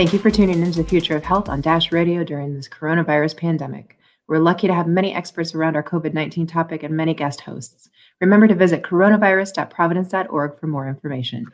Thank 0.00 0.14
you 0.14 0.18
for 0.18 0.30
tuning 0.30 0.62
into 0.62 0.82
the 0.82 0.88
future 0.88 1.14
of 1.14 1.24
health 1.24 1.50
on 1.50 1.60
Dash 1.60 1.92
Radio 1.92 2.24
during 2.24 2.54
this 2.54 2.66
coronavirus 2.66 3.36
pandemic. 3.36 3.98
We're 4.28 4.38
lucky 4.38 4.66
to 4.66 4.72
have 4.72 4.86
many 4.86 5.12
experts 5.12 5.54
around 5.54 5.76
our 5.76 5.82
COVID 5.82 6.14
19 6.14 6.46
topic 6.46 6.82
and 6.82 6.96
many 6.96 7.12
guest 7.12 7.42
hosts. 7.42 7.90
Remember 8.18 8.48
to 8.48 8.54
visit 8.54 8.82
coronavirus.providence.org 8.82 10.58
for 10.58 10.66
more 10.68 10.88
information. 10.88 11.44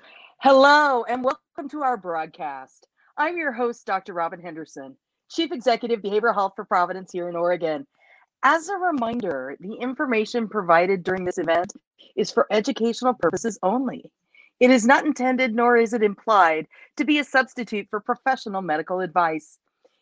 Hello, 0.42 1.02
and 1.08 1.24
welcome 1.24 1.68
to 1.70 1.82
our 1.82 1.96
broadcast. 1.96 2.86
I'm 3.16 3.36
your 3.36 3.50
host, 3.50 3.84
Dr. 3.84 4.12
Robin 4.12 4.40
Henderson, 4.40 4.96
Chief 5.28 5.50
Executive 5.50 6.00
Behavioral 6.00 6.34
Health 6.34 6.52
for 6.54 6.64
Providence 6.64 7.10
here 7.10 7.28
in 7.28 7.34
Oregon. 7.34 7.84
As 8.44 8.68
a 8.68 8.76
reminder, 8.76 9.56
the 9.58 9.74
information 9.74 10.48
provided 10.48 11.02
during 11.02 11.24
this 11.24 11.38
event 11.38 11.72
is 12.14 12.30
for 12.30 12.46
educational 12.52 13.14
purposes 13.14 13.58
only. 13.64 14.12
It 14.58 14.70
is 14.70 14.86
not 14.86 15.04
intended, 15.04 15.54
nor 15.54 15.76
is 15.76 15.92
it 15.92 16.02
implied, 16.02 16.66
to 16.96 17.04
be 17.04 17.18
a 17.18 17.24
substitute 17.24 17.88
for 17.90 18.00
professional 18.00 18.62
medical 18.62 19.00
advice. 19.00 19.58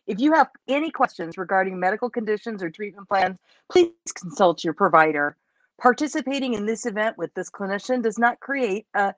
If 0.07 0.19
you 0.19 0.33
have 0.33 0.49
any 0.67 0.91
questions 0.91 1.37
regarding 1.37 1.79
medical 1.79 2.09
conditions 2.09 2.63
or 2.63 2.69
treatment 2.69 3.09
plans, 3.09 3.37
please 3.69 3.91
consult 4.13 4.63
your 4.63 4.73
provider. 4.73 5.35
Participating 5.81 6.53
in 6.53 6.65
this 6.65 6.85
event 6.85 7.17
with 7.17 7.33
this 7.33 7.49
clinician 7.49 8.01
does 8.01 8.17
not 8.17 8.39
create 8.39 8.85
a 8.93 9.13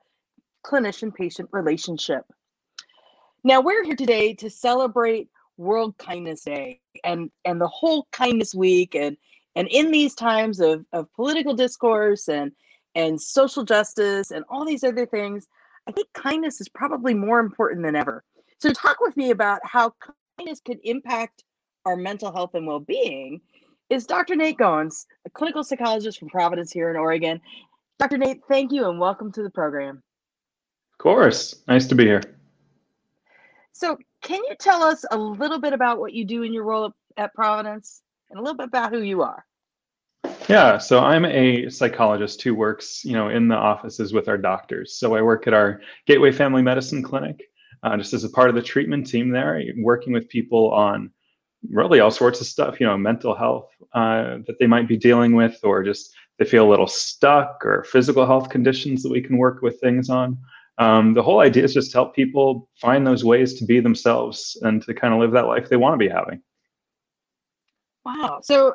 clinician 0.64 1.14
patient 1.14 1.48
relationship. 1.52 2.24
Now, 3.44 3.60
we're 3.60 3.84
here 3.84 3.96
today 3.96 4.34
to 4.34 4.50
celebrate 4.50 5.28
World 5.56 5.96
Kindness 5.98 6.42
Day 6.42 6.80
and, 7.04 7.30
and 7.44 7.60
the 7.60 7.68
whole 7.68 8.08
Kindness 8.10 8.54
Week. 8.54 8.96
And, 8.96 9.16
and 9.54 9.68
in 9.68 9.92
these 9.92 10.14
times 10.14 10.58
of, 10.58 10.84
of 10.92 11.12
political 11.14 11.54
discourse 11.54 12.28
and 12.28 12.50
and 12.98 13.20
social 13.20 13.64
justice 13.64 14.32
and 14.32 14.44
all 14.48 14.64
these 14.64 14.82
other 14.82 15.06
things, 15.06 15.46
I 15.86 15.92
think 15.92 16.08
kindness 16.14 16.60
is 16.60 16.68
probably 16.68 17.14
more 17.14 17.38
important 17.38 17.82
than 17.82 17.94
ever. 17.94 18.24
So, 18.58 18.72
talk 18.72 18.98
with 19.00 19.16
me 19.16 19.30
about 19.30 19.60
how 19.62 19.94
kindness 20.36 20.60
could 20.60 20.80
impact 20.82 21.44
our 21.86 21.96
mental 21.96 22.32
health 22.32 22.54
and 22.54 22.66
well 22.66 22.80
being 22.80 23.40
is 23.88 24.04
Dr. 24.04 24.34
Nate 24.34 24.58
Goins, 24.58 25.06
a 25.24 25.30
clinical 25.30 25.62
psychologist 25.62 26.18
from 26.18 26.28
Providence 26.28 26.72
here 26.72 26.90
in 26.90 26.96
Oregon. 26.96 27.40
Dr. 28.00 28.18
Nate, 28.18 28.40
thank 28.48 28.72
you 28.72 28.90
and 28.90 28.98
welcome 28.98 29.30
to 29.32 29.42
the 29.44 29.50
program. 29.50 30.02
Of 30.92 30.98
course. 30.98 31.62
Nice 31.68 31.86
to 31.86 31.94
be 31.94 32.04
here. 32.04 32.20
So, 33.72 33.96
can 34.22 34.42
you 34.48 34.56
tell 34.58 34.82
us 34.82 35.04
a 35.12 35.16
little 35.16 35.60
bit 35.60 35.72
about 35.72 36.00
what 36.00 36.14
you 36.14 36.24
do 36.24 36.42
in 36.42 36.52
your 36.52 36.64
role 36.64 36.92
at 37.16 37.32
Providence 37.32 38.02
and 38.28 38.40
a 38.40 38.42
little 38.42 38.56
bit 38.56 38.66
about 38.66 38.92
who 38.92 39.02
you 39.02 39.22
are? 39.22 39.44
Yeah, 40.48 40.78
so 40.78 41.00
I'm 41.00 41.24
a 41.26 41.68
psychologist 41.68 42.40
who 42.42 42.54
works, 42.54 43.04
you 43.04 43.12
know, 43.12 43.28
in 43.28 43.48
the 43.48 43.54
offices 43.54 44.12
with 44.12 44.28
our 44.28 44.38
doctors. 44.38 44.98
So 44.98 45.14
I 45.14 45.20
work 45.20 45.46
at 45.46 45.52
our 45.52 45.80
Gateway 46.06 46.32
Family 46.32 46.62
Medicine 46.62 47.02
Clinic, 47.02 47.42
uh, 47.82 47.96
just 47.96 48.14
as 48.14 48.24
a 48.24 48.30
part 48.30 48.48
of 48.48 48.54
the 48.54 48.62
treatment 48.62 49.06
team 49.06 49.30
there, 49.30 49.62
working 49.78 50.12
with 50.12 50.28
people 50.28 50.72
on 50.72 51.10
really 51.70 52.00
all 52.00 52.10
sorts 52.10 52.40
of 52.40 52.46
stuff, 52.46 52.80
you 52.80 52.86
know, 52.86 52.96
mental 52.96 53.34
health 53.34 53.70
uh, 53.92 54.38
that 54.46 54.56
they 54.58 54.66
might 54.66 54.88
be 54.88 54.96
dealing 54.96 55.34
with, 55.34 55.58
or 55.64 55.82
just 55.82 56.14
they 56.38 56.44
feel 56.44 56.66
a 56.66 56.70
little 56.70 56.86
stuck, 56.86 57.64
or 57.64 57.84
physical 57.84 58.24
health 58.24 58.48
conditions 58.48 59.02
that 59.02 59.12
we 59.12 59.20
can 59.20 59.36
work 59.36 59.60
with 59.60 59.80
things 59.80 60.08
on. 60.08 60.38
Um, 60.78 61.12
the 61.12 61.22
whole 61.22 61.40
idea 61.40 61.64
is 61.64 61.74
just 61.74 61.90
to 61.90 61.98
help 61.98 62.14
people 62.14 62.70
find 62.80 63.06
those 63.06 63.24
ways 63.24 63.54
to 63.54 63.64
be 63.64 63.80
themselves 63.80 64.56
and 64.62 64.80
to 64.84 64.94
kind 64.94 65.12
of 65.12 65.20
live 65.20 65.32
that 65.32 65.46
life 65.46 65.68
they 65.68 65.76
want 65.76 65.94
to 65.94 65.98
be 65.98 66.08
having. 66.08 66.40
Wow. 68.04 68.40
So 68.42 68.74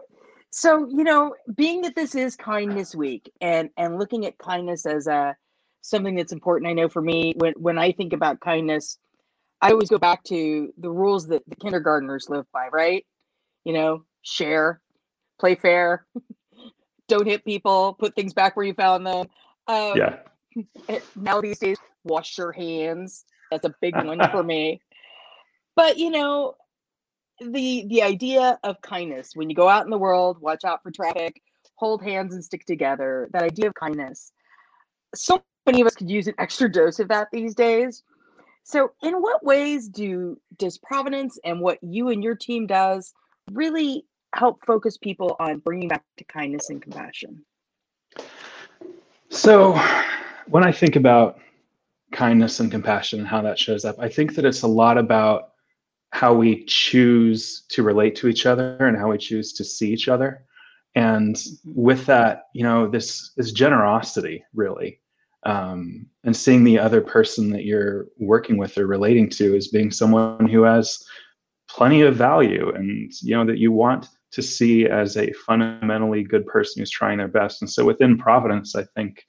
so 0.55 0.87
you 0.87 1.03
know 1.03 1.33
being 1.55 1.81
that 1.81 1.95
this 1.95 2.13
is 2.13 2.35
kindness 2.35 2.93
week 2.93 3.31
and 3.41 3.71
and 3.75 3.97
looking 3.97 4.23
at 4.25 4.37
kindness 4.37 4.85
as 4.85 5.07
a 5.07 5.35
something 5.81 6.15
that's 6.15 6.31
important 6.31 6.69
i 6.69 6.73
know 6.73 6.87
for 6.87 7.01
me 7.01 7.33
when 7.37 7.53
when 7.57 7.79
i 7.79 7.91
think 7.91 8.13
about 8.13 8.39
kindness 8.39 8.99
i 9.61 9.71
always 9.71 9.89
go 9.89 9.97
back 9.97 10.23
to 10.23 10.71
the 10.77 10.89
rules 10.89 11.27
that 11.27 11.41
the 11.47 11.55
kindergartners 11.55 12.29
live 12.29 12.45
by 12.53 12.67
right? 12.71 13.03
You 13.63 13.73
know 13.73 14.05
share 14.21 14.79
play 15.39 15.55
fair 15.55 16.05
don't 17.07 17.25
hit 17.25 17.43
people 17.43 17.93
put 17.93 18.15
things 18.15 18.33
back 18.33 18.55
where 18.55 18.65
you 18.65 18.73
found 18.73 19.05
them. 19.05 19.27
Um, 19.67 19.97
yeah. 19.97 20.17
eh, 20.89 20.99
now 21.15 21.41
these 21.41 21.59
days 21.59 21.77
wash 22.03 22.37
your 22.37 22.51
hands. 22.51 23.25
That's 23.51 23.65
a 23.65 23.73
big 23.81 23.95
one 23.95 24.19
for 24.31 24.43
me. 24.43 24.81
But 25.75 25.97
you 25.97 26.11
know 26.11 26.55
the 27.41 27.85
the 27.89 28.01
idea 28.01 28.59
of 28.63 28.81
kindness 28.81 29.31
when 29.35 29.49
you 29.49 29.55
go 29.55 29.67
out 29.67 29.83
in 29.85 29.89
the 29.89 29.97
world 29.97 30.39
watch 30.39 30.63
out 30.63 30.81
for 30.83 30.91
traffic 30.91 31.41
hold 31.75 32.01
hands 32.01 32.33
and 32.33 32.43
stick 32.43 32.65
together 32.65 33.29
that 33.33 33.43
idea 33.43 33.67
of 33.67 33.73
kindness. 33.73 34.31
So 35.15 35.43
many 35.65 35.81
of 35.81 35.87
us 35.87 35.95
could 35.95 36.09
use 36.09 36.27
an 36.27 36.35
extra 36.37 36.71
dose 36.71 36.99
of 36.99 37.07
that 37.09 37.27
these 37.31 37.55
days. 37.55 38.03
So 38.63 38.91
in 39.01 39.15
what 39.15 39.43
ways 39.43 39.89
do 39.89 40.39
does 40.57 40.77
providence 40.77 41.37
and 41.43 41.59
what 41.59 41.79
you 41.81 42.09
and 42.09 42.23
your 42.23 42.35
team 42.35 42.67
does 42.67 43.13
really 43.51 44.05
help 44.35 44.65
focus 44.65 44.97
people 44.97 45.35
on 45.39 45.59
bringing 45.59 45.89
back 45.89 46.03
to 46.17 46.23
kindness 46.23 46.69
and 46.69 46.81
compassion? 46.81 47.43
So 49.29 49.77
when 50.47 50.63
i 50.63 50.71
think 50.71 50.95
about 50.95 51.39
kindness 52.11 52.59
and 52.59 52.71
compassion 52.71 53.19
and 53.19 53.27
how 53.27 53.41
that 53.41 53.57
shows 53.57 53.85
up 53.85 53.95
i 53.99 54.07
think 54.07 54.35
that 54.35 54.45
it's 54.45 54.61
a 54.61 54.67
lot 54.67 54.97
about 54.97 55.52
how 56.13 56.31
we 56.31 56.63
choose 56.65 57.63
to 57.69 57.81
relate 57.81 58.15
to 58.15 58.27
each 58.27 58.45
other 58.45 58.77
and 58.77 58.95
how 58.95 59.09
we 59.09 59.17
choose 59.17 59.51
to 59.51 59.63
see 59.63 59.91
each 59.91 60.07
other. 60.07 60.45
And 60.93 61.43
with 61.65 62.05
that 62.05 62.43
you 62.53 62.63
know 62.63 62.87
this 62.87 63.31
this 63.35 63.51
generosity 63.51 64.45
really 64.53 65.01
um, 65.43 66.05
and 66.23 66.37
seeing 66.37 66.63
the 66.63 66.77
other 66.77 67.01
person 67.01 67.49
that 67.49 67.65
you're 67.65 68.05
working 68.19 68.57
with 68.57 68.77
or 68.77 68.85
relating 68.85 69.27
to 69.31 69.55
as 69.55 69.69
being 69.69 69.89
someone 69.89 70.47
who 70.47 70.61
has 70.61 71.03
plenty 71.67 72.01
of 72.03 72.15
value 72.15 72.71
and 72.75 73.11
you 73.23 73.35
know 73.35 73.43
that 73.43 73.57
you 73.57 73.71
want 73.71 74.07
to 74.31 74.43
see 74.43 74.85
as 74.85 75.17
a 75.17 75.33
fundamentally 75.47 76.23
good 76.23 76.45
person 76.45 76.79
who's 76.79 76.91
trying 76.91 77.17
their 77.17 77.27
best. 77.27 77.61
And 77.61 77.69
so 77.69 77.83
within 77.85 78.19
providence 78.19 78.75
i 78.75 78.83
think 78.95 79.25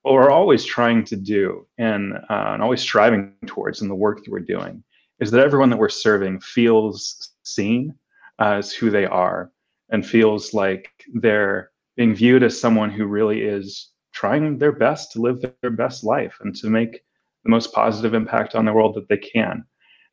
what 0.00 0.14
we're 0.14 0.30
always 0.30 0.64
trying 0.64 1.04
to 1.04 1.16
do 1.16 1.66
and, 1.78 2.14
uh, 2.14 2.50
and 2.54 2.62
always 2.62 2.80
striving 2.80 3.34
towards 3.46 3.82
in 3.82 3.88
the 3.88 3.94
work 3.94 4.24
that 4.24 4.30
we're 4.30 4.40
doing 4.40 4.82
is 5.22 5.30
that 5.30 5.44
everyone 5.44 5.70
that 5.70 5.78
we're 5.78 5.88
serving 5.88 6.40
feels 6.40 7.30
seen 7.44 7.94
as 8.40 8.72
who 8.72 8.90
they 8.90 9.04
are 9.04 9.52
and 9.90 10.04
feels 10.04 10.52
like 10.52 10.90
they're 11.14 11.70
being 11.96 12.12
viewed 12.12 12.42
as 12.42 12.60
someone 12.60 12.90
who 12.90 13.06
really 13.06 13.42
is 13.42 13.92
trying 14.12 14.58
their 14.58 14.72
best 14.72 15.12
to 15.12 15.20
live 15.20 15.40
their 15.40 15.70
best 15.70 16.02
life 16.02 16.36
and 16.40 16.56
to 16.56 16.68
make 16.68 17.02
the 17.44 17.50
most 17.50 17.72
positive 17.72 18.14
impact 18.14 18.56
on 18.56 18.64
the 18.64 18.72
world 18.72 18.96
that 18.96 19.08
they 19.08 19.16
can. 19.16 19.64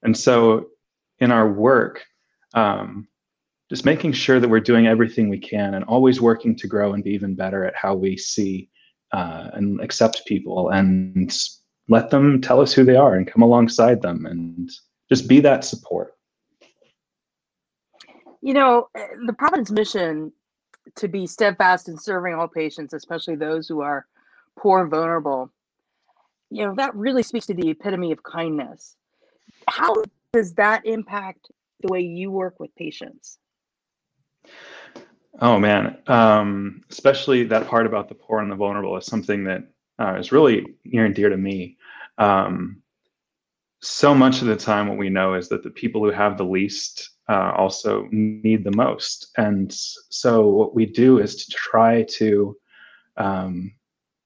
And 0.03 0.15
so, 0.15 0.67
in 1.17 1.31
our 1.31 1.51
work, 1.51 2.03
um, 2.53 3.07
just 3.67 3.85
making 3.85 4.11
sure 4.11 4.39
that 4.39 4.47
we're 4.49 4.59
doing 4.59 4.85
everything 4.85 5.27
we 5.27 5.39
can 5.39 5.73
and 5.73 5.83
always 5.85 6.21
working 6.21 6.55
to 6.57 6.67
grow 6.67 6.93
and 6.93 7.03
be 7.03 7.11
even 7.11 7.33
better 7.33 7.65
at 7.65 7.75
how 7.75 7.95
we 7.95 8.15
see 8.15 8.69
uh, 9.11 9.49
and 9.53 9.81
accept 9.81 10.27
people 10.27 10.69
and 10.69 11.35
let 11.87 12.11
them 12.11 12.41
tell 12.41 12.61
us 12.61 12.73
who 12.73 12.83
they 12.83 12.95
are 12.95 13.15
and 13.15 13.25
come 13.25 13.41
alongside 13.41 14.03
them 14.03 14.27
and 14.27 14.69
just 15.09 15.27
be 15.27 15.39
that 15.41 15.63
support. 15.63 16.15
You 18.41 18.53
know 18.53 18.89
eh, 18.95 19.07
the 19.25 19.33
providence 19.33 19.71
mission 19.71 20.31
to 20.95 21.07
be 21.07 21.27
steadfast 21.27 21.87
in 21.87 21.97
serving 21.97 22.33
all 22.33 22.47
patients 22.47 22.93
especially 22.93 23.35
those 23.35 23.67
who 23.67 23.81
are 23.81 24.07
poor 24.57 24.81
and 24.81 24.89
vulnerable. 24.89 25.51
You 26.49 26.65
know 26.65 26.75
that 26.75 26.95
really 26.95 27.23
speaks 27.23 27.45
to 27.47 27.53
the 27.53 27.69
epitome 27.69 28.11
of 28.11 28.23
kindness. 28.23 28.95
How 29.67 29.95
does 30.33 30.53
that 30.53 30.85
impact 30.85 31.51
the 31.81 31.91
way 31.91 32.01
you 32.01 32.31
work 32.31 32.59
with 32.59 32.73
patients? 32.75 33.39
Oh 35.41 35.59
man. 35.59 35.97
Um, 36.07 36.81
especially 36.89 37.43
that 37.45 37.67
part 37.67 37.85
about 37.85 38.09
the 38.09 38.15
poor 38.15 38.39
and 38.39 38.51
the 38.51 38.55
vulnerable 38.55 38.97
is 38.97 39.05
something 39.05 39.43
that 39.45 39.63
uh, 39.99 40.15
is 40.15 40.31
really 40.31 40.65
near 40.85 41.05
and 41.05 41.15
dear 41.15 41.29
to 41.29 41.37
me. 41.37 41.77
Um, 42.17 42.81
so 43.81 44.13
much 44.13 44.41
of 44.41 44.47
the 44.47 44.55
time 44.55 44.87
what 44.87 44.97
we 44.97 45.09
know 45.09 45.33
is 45.33 45.49
that 45.49 45.63
the 45.63 45.69
people 45.69 46.03
who 46.03 46.11
have 46.11 46.37
the 46.37 46.43
least 46.43 47.09
uh, 47.29 47.53
also 47.55 48.07
need 48.11 48.63
the 48.63 48.75
most. 48.75 49.31
And 49.37 49.71
so 49.71 50.47
what 50.49 50.75
we 50.75 50.85
do 50.85 51.19
is 51.19 51.45
to 51.45 51.51
try 51.51 52.03
to 52.03 52.57
um, 53.17 53.71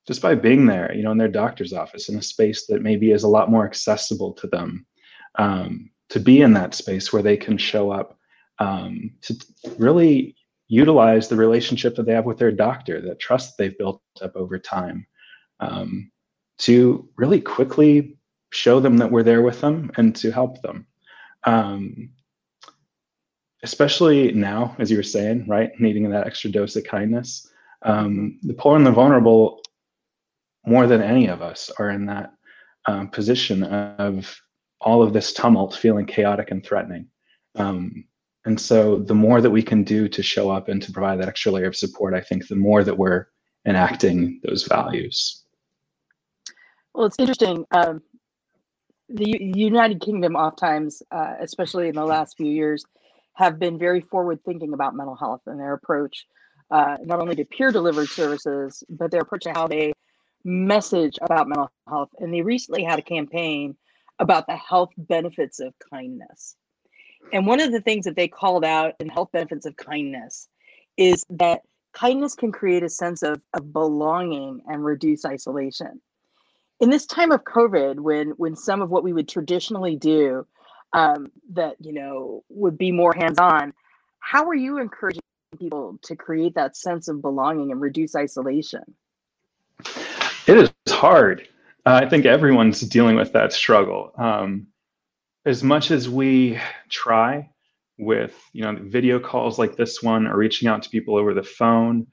just 0.07 0.21
by 0.21 0.35
being 0.35 0.65
there 0.65 0.93
you 0.93 1.03
know 1.03 1.11
in 1.11 1.17
their 1.17 1.27
doctor's 1.27 1.73
office 1.73 2.09
in 2.09 2.17
a 2.17 2.21
space 2.21 2.65
that 2.67 2.81
maybe 2.81 3.11
is 3.11 3.23
a 3.23 3.27
lot 3.27 3.51
more 3.51 3.65
accessible 3.65 4.33
to 4.33 4.47
them 4.47 4.85
um, 5.35 5.89
to 6.09 6.19
be 6.19 6.41
in 6.41 6.53
that 6.53 6.73
space 6.73 7.11
where 7.11 7.23
they 7.23 7.37
can 7.37 7.57
show 7.57 7.91
up 7.91 8.17
um, 8.59 9.11
to 9.21 9.35
really 9.77 10.35
utilize 10.67 11.27
the 11.27 11.35
relationship 11.35 11.95
that 11.95 12.05
they 12.05 12.13
have 12.13 12.25
with 12.25 12.37
their 12.37 12.51
doctor 12.51 13.01
that 13.01 13.19
trust 13.19 13.57
they've 13.57 13.77
built 13.77 14.01
up 14.21 14.35
over 14.35 14.57
time 14.57 15.05
um, 15.59 16.11
to 16.57 17.07
really 17.17 17.41
quickly 17.41 18.17
show 18.53 18.79
them 18.79 18.97
that 18.97 19.11
we're 19.11 19.23
there 19.23 19.41
with 19.41 19.61
them 19.61 19.91
and 19.97 20.15
to 20.17 20.31
help 20.31 20.61
them. 20.61 20.85
Um, 21.43 22.09
especially 23.63 24.31
now, 24.33 24.75
as 24.79 24.91
you 24.91 24.97
were 24.97 25.03
saying, 25.03 25.45
right, 25.47 25.71
needing 25.79 26.09
that 26.09 26.27
extra 26.27 26.51
dose 26.51 26.75
of 26.75 26.83
kindness. 26.83 27.49
Um, 27.81 28.39
the 28.43 28.53
poor 28.53 28.75
and 28.75 28.85
the 28.85 28.91
vulnerable, 28.91 29.61
more 30.65 30.87
than 30.87 31.01
any 31.01 31.27
of 31.27 31.41
us, 31.41 31.71
are 31.79 31.89
in 31.89 32.05
that 32.07 32.33
um, 32.85 33.09
position 33.09 33.63
of 33.63 34.37
all 34.81 35.01
of 35.01 35.13
this 35.13 35.33
tumult 35.33 35.75
feeling 35.75 36.05
chaotic 36.05 36.51
and 36.51 36.63
threatening. 36.63 37.07
Um, 37.55 38.05
and 38.45 38.59
so 38.59 38.99
the 38.99 39.15
more 39.15 39.39
that 39.39 39.49
we 39.49 39.63
can 39.63 39.83
do 39.83 40.09
to 40.09 40.21
show 40.21 40.51
up 40.51 40.67
and 40.67 40.81
to 40.81 40.91
provide 40.91 41.19
that 41.19 41.29
extra 41.29 41.51
layer 41.51 41.67
of 41.67 41.75
support, 41.75 42.13
I 42.13 42.21
think 42.21 42.47
the 42.47 42.55
more 42.55 42.83
that 42.83 42.97
we're 42.97 43.27
enacting 43.65 44.41
those 44.43 44.63
values. 44.63 45.43
Well, 46.93 47.05
it's 47.05 47.17
interesting. 47.17 47.65
Um, 47.71 48.01
the 49.09 49.37
United 49.55 50.01
Kingdom, 50.01 50.35
oftentimes, 50.35 51.01
uh, 51.11 51.35
especially 51.39 51.87
in 51.87 51.95
the 51.95 52.05
last 52.05 52.37
few 52.37 52.49
years, 52.49 52.85
have 53.33 53.59
been 53.59 53.77
very 53.77 54.01
forward 54.01 54.39
thinking 54.45 54.73
about 54.73 54.95
mental 54.95 55.15
health 55.15 55.41
and 55.47 55.59
their 55.59 55.73
approach, 55.73 56.25
uh, 56.71 56.97
not 57.03 57.19
only 57.19 57.35
to 57.35 57.45
peer 57.45 57.71
delivered 57.71 58.09
services, 58.09 58.83
but 58.89 59.11
their 59.11 59.21
approach 59.21 59.43
to 59.43 59.51
how 59.51 59.67
they 59.67 59.93
message 60.43 61.17
about 61.21 61.47
mental 61.47 61.71
health. 61.87 62.09
And 62.19 62.33
they 62.33 62.41
recently 62.41 62.83
had 62.83 62.99
a 62.99 63.03
campaign 63.03 63.75
about 64.19 64.45
the 64.47 64.55
health 64.55 64.91
benefits 64.97 65.59
of 65.59 65.73
kindness. 65.91 66.55
And 67.31 67.47
one 67.47 67.59
of 67.59 67.71
the 67.71 67.81
things 67.81 68.05
that 68.05 68.15
they 68.15 68.27
called 68.27 68.65
out 68.65 68.93
in 68.99 69.09
health 69.09 69.29
benefits 69.31 69.65
of 69.65 69.75
kindness 69.77 70.47
is 70.97 71.25
that 71.29 71.61
kindness 71.93 72.35
can 72.35 72.51
create 72.51 72.83
a 72.83 72.89
sense 72.89 73.23
of, 73.23 73.41
of 73.53 73.73
belonging 73.73 74.61
and 74.67 74.83
reduce 74.83 75.25
isolation. 75.25 76.01
In 76.83 76.89
this 76.89 77.05
time 77.05 77.31
of 77.31 77.45
COVID, 77.45 78.01
when 78.01 78.31
when 78.31 78.57
some 78.57 78.81
of 78.81 78.89
what 78.89 79.05
we 79.05 79.13
would 79.13 79.29
traditionally 79.29 79.95
do 79.95 80.45
um, 80.91 81.31
that 81.53 81.77
you 81.79 81.93
know 81.93 82.43
would 82.49 82.77
be 82.77 82.91
more 82.91 83.13
hands-on, 83.13 83.71
how 84.19 84.49
are 84.49 84.53
you 84.53 84.79
encouraging 84.79 85.21
people 85.57 85.97
to 86.01 86.17
create 86.17 86.55
that 86.55 86.75
sense 86.75 87.07
of 87.07 87.21
belonging 87.21 87.71
and 87.71 87.79
reduce 87.79 88.17
isolation? 88.17 88.83
It 90.45 90.57
is 90.57 90.73
hard. 90.89 91.47
Uh, 91.85 92.01
I 92.03 92.09
think 92.09 92.25
everyone's 92.25 92.81
dealing 92.81 93.15
with 93.15 93.31
that 93.31 93.53
struggle. 93.53 94.11
Um, 94.17 94.67
as 95.45 95.63
much 95.63 95.89
as 95.89 96.09
we 96.09 96.59
try 96.89 97.49
with 97.97 98.37
you 98.51 98.63
know 98.63 98.77
video 98.81 99.21
calls 99.21 99.57
like 99.57 99.77
this 99.77 100.03
one 100.03 100.27
or 100.27 100.35
reaching 100.35 100.67
out 100.67 100.83
to 100.83 100.89
people 100.89 101.15
over 101.15 101.33
the 101.33 101.43
phone, 101.43 102.07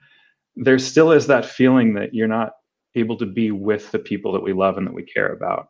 there 0.54 0.78
still 0.78 1.10
is 1.10 1.26
that 1.26 1.44
feeling 1.44 1.94
that 1.94 2.14
you're 2.14 2.28
not 2.28 2.52
able 2.94 3.16
to 3.18 3.26
be 3.26 3.50
with 3.50 3.90
the 3.90 3.98
people 3.98 4.32
that 4.32 4.42
we 4.42 4.52
love 4.52 4.78
and 4.78 4.86
that 4.86 4.94
we 4.94 5.02
care 5.02 5.32
about. 5.32 5.68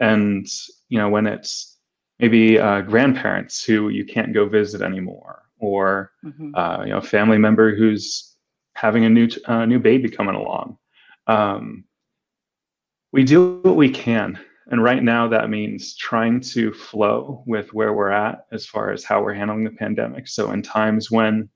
And 0.00 0.46
you 0.88 0.98
know 0.98 1.08
when 1.08 1.26
it's 1.26 1.78
maybe 2.18 2.58
uh, 2.58 2.82
grandparents 2.82 3.64
who 3.64 3.88
you 3.88 4.04
can't 4.04 4.34
go 4.34 4.46
visit 4.48 4.82
anymore, 4.82 5.42
or 5.58 6.12
mm-hmm. 6.24 6.54
uh, 6.54 6.84
you 6.84 6.90
know 6.90 6.98
a 6.98 7.02
family 7.02 7.38
member 7.38 7.74
who's 7.74 8.36
having 8.74 9.04
a 9.04 9.10
new 9.10 9.28
uh, 9.46 9.66
new 9.66 9.78
baby 9.78 10.08
coming 10.08 10.34
along. 10.34 10.78
Um, 11.26 11.84
we 13.12 13.24
do 13.24 13.60
what 13.62 13.76
we 13.76 13.90
can 13.90 14.38
and 14.68 14.82
right 14.82 15.02
now, 15.02 15.28
that 15.28 15.50
means 15.50 15.96
trying 15.96 16.40
to 16.52 16.72
flow 16.72 17.42
with 17.46 17.74
where 17.74 17.92
we're 17.92 18.10
at 18.10 18.46
as 18.52 18.64
far 18.64 18.90
as 18.90 19.04
how 19.04 19.22
we're 19.22 19.34
handling 19.34 19.64
the 19.64 19.70
pandemic. 19.70 20.28
So, 20.28 20.52
in 20.52 20.62
times 20.62 21.10
when 21.10 21.48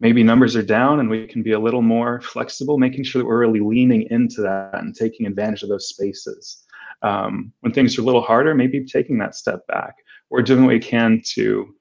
maybe 0.00 0.22
numbers 0.22 0.56
are 0.56 0.62
down 0.62 1.00
and 1.00 1.08
we 1.08 1.26
can 1.26 1.42
be 1.42 1.52
a 1.52 1.58
little 1.58 1.82
more 1.82 2.20
flexible, 2.20 2.78
making 2.78 3.04
sure 3.04 3.22
that 3.22 3.26
we're 3.26 3.38
really 3.38 3.60
leaning 3.60 4.06
into 4.10 4.42
that 4.42 4.74
and 4.74 4.94
taking 4.94 5.26
advantage 5.26 5.62
of 5.62 5.68
those 5.68 5.88
spaces. 5.88 6.64
Um, 7.02 7.52
when 7.60 7.72
things 7.72 7.98
are 7.98 8.02
a 8.02 8.04
little 8.04 8.22
harder, 8.22 8.54
maybe 8.54 8.84
taking 8.84 9.18
that 9.18 9.34
step 9.34 9.66
back 9.66 9.96
or 10.30 10.42
doing 10.42 10.62
what 10.62 10.72
we 10.72 10.80
can 10.80 11.22
to 11.34 11.74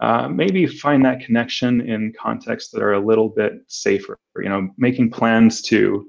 uh, 0.00 0.28
maybe 0.28 0.66
find 0.66 1.04
that 1.04 1.20
connection 1.20 1.80
in 1.82 2.12
contexts 2.18 2.70
that 2.72 2.82
are 2.82 2.94
a 2.94 3.04
little 3.04 3.28
bit 3.28 3.52
safer. 3.66 4.18
You 4.36 4.48
know, 4.48 4.70
making 4.78 5.10
plans 5.10 5.60
to 5.62 6.08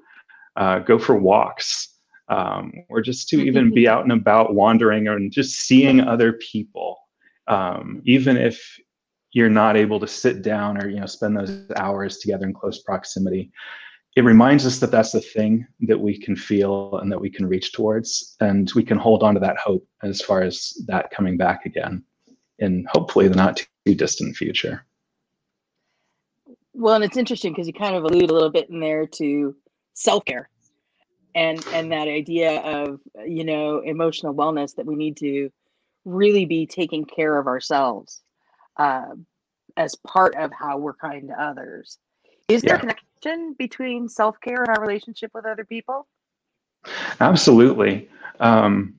uh, 0.55 0.79
go 0.79 0.97
for 0.97 1.15
walks 1.15 1.97
um, 2.29 2.71
or 2.89 3.01
just 3.01 3.27
to 3.29 3.41
even 3.41 3.73
be 3.73 3.87
out 3.89 4.03
and 4.03 4.11
about 4.11 4.55
wandering 4.55 5.07
and 5.07 5.31
just 5.31 5.55
seeing 5.55 5.99
other 5.99 6.33
people 6.33 6.97
um, 7.47 8.01
even 8.05 8.37
if 8.37 8.79
you're 9.31 9.49
not 9.49 9.77
able 9.77 9.99
to 9.99 10.07
sit 10.07 10.41
down 10.41 10.81
or 10.81 10.89
you 10.89 10.99
know 10.99 11.05
spend 11.05 11.37
those 11.37 11.65
hours 11.75 12.17
together 12.17 12.45
in 12.45 12.53
close 12.53 12.81
proximity. 12.81 13.51
It 14.15 14.25
reminds 14.25 14.65
us 14.65 14.79
that 14.79 14.91
that's 14.91 15.13
the 15.13 15.21
thing 15.21 15.65
that 15.81 15.99
we 15.99 16.19
can 16.19 16.35
feel 16.35 16.97
and 16.97 17.09
that 17.11 17.21
we 17.21 17.29
can 17.29 17.45
reach 17.45 17.71
towards 17.71 18.35
and 18.41 18.69
we 18.75 18.83
can 18.83 18.97
hold 18.97 19.23
on 19.23 19.33
to 19.35 19.39
that 19.39 19.57
hope 19.57 19.87
as 20.03 20.21
far 20.21 20.41
as 20.41 20.73
that 20.87 21.11
coming 21.11 21.37
back 21.37 21.65
again 21.65 22.03
in 22.59 22.85
hopefully 22.91 23.29
the 23.29 23.35
not 23.35 23.55
too 23.85 23.95
distant 23.95 24.35
future. 24.35 24.85
Well 26.73 26.95
and 26.95 27.03
it's 27.03 27.17
interesting 27.17 27.53
because 27.53 27.67
you 27.67 27.73
kind 27.73 27.95
of 27.95 28.03
allude 28.03 28.29
a 28.29 28.33
little 28.33 28.51
bit 28.51 28.69
in 28.69 28.79
there 28.79 29.07
to 29.07 29.55
self-care 29.93 30.49
and 31.35 31.65
and 31.73 31.91
that 31.91 32.07
idea 32.07 32.59
of 32.61 32.99
you 33.25 33.43
know 33.43 33.79
emotional 33.79 34.33
wellness 34.33 34.75
that 34.75 34.85
we 34.85 34.95
need 34.95 35.17
to 35.17 35.49
really 36.05 36.45
be 36.45 36.65
taking 36.65 37.05
care 37.05 37.37
of 37.37 37.47
ourselves 37.47 38.21
uh, 38.77 39.15
as 39.77 39.95
part 39.95 40.35
of 40.35 40.51
how 40.51 40.77
we're 40.77 40.93
kind 40.93 41.27
to 41.27 41.41
others 41.41 41.97
is 42.47 42.61
there 42.61 42.75
yeah. 42.75 42.77
a 42.77 42.79
connection 42.79 43.55
between 43.57 44.09
self-care 44.09 44.63
and 44.63 44.69
our 44.69 44.81
relationship 44.81 45.31
with 45.33 45.45
other 45.45 45.65
people 45.65 46.07
absolutely 47.19 48.09
um, 48.39 48.95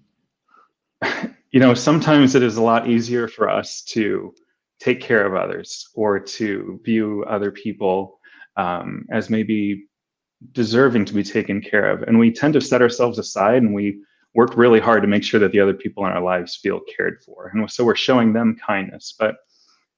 you 1.51 1.61
know 1.61 1.75
sometimes 1.75 2.35
it 2.35 2.43
is 2.43 2.57
a 2.57 2.63
lot 2.63 2.89
easier 2.89 3.29
for 3.29 3.49
us 3.49 3.83
to 3.83 4.35
take 4.81 5.01
care 5.01 5.25
of 5.25 5.35
others 5.35 5.89
or 5.95 6.19
to 6.19 6.81
view 6.85 7.25
other 7.29 7.53
people 7.53 8.19
um, 8.57 9.07
as 9.13 9.31
maybe 9.31 9.85
deserving 10.51 11.05
to 11.05 11.15
be 11.15 11.23
taken 11.23 11.61
care 11.61 11.89
of. 11.91 12.03
And 12.03 12.19
we 12.19 12.33
tend 12.33 12.55
to 12.55 12.61
set 12.61 12.83
ourselves 12.83 13.19
aside 13.19 13.63
and 13.63 13.75
we 13.75 14.03
work 14.35 14.57
really 14.57 14.81
hard 14.81 15.03
to 15.03 15.09
make 15.09 15.23
sure 15.23 15.39
that 15.39 15.53
the 15.53 15.61
other 15.61 15.75
people 15.75 16.05
in 16.05 16.13
our 16.13 16.23
lives 16.23 16.57
feel 16.57 16.81
cared 16.97 17.23
for. 17.25 17.53
And 17.55 17.71
so 17.71 17.85
we're 17.85 17.95
showing 17.95 18.33
them 18.33 18.57
kindness. 18.57 19.15
But 19.17 19.37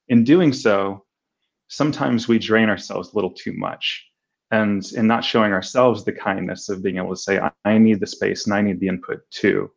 in 0.09 0.25
doing 0.25 0.53
so, 0.53 1.05
sometimes 1.69 2.29
we 2.29 2.39
drain 2.39 2.69
ourselves 2.69 3.13
a 3.13 3.15
little 3.15 3.31
too 3.31 3.53
much. 3.53 4.07
And 4.51 4.85
in 4.93 5.07
not 5.07 5.25
showing 5.25 5.53
ourselves 5.53 6.05
the 6.05 6.13
kindness 6.13 6.69
of 6.69 6.83
being 6.83 6.99
able 6.99 7.11
to 7.11 7.17
say, 7.17 7.39
I, 7.39 7.51
I 7.65 7.79
need 7.79 8.01
the 8.01 8.07
space 8.07 8.47
and 8.47 8.55
I 8.55 8.61
need 8.61 8.79
the 8.79 8.89
input 8.89 9.21
too. 9.31 9.71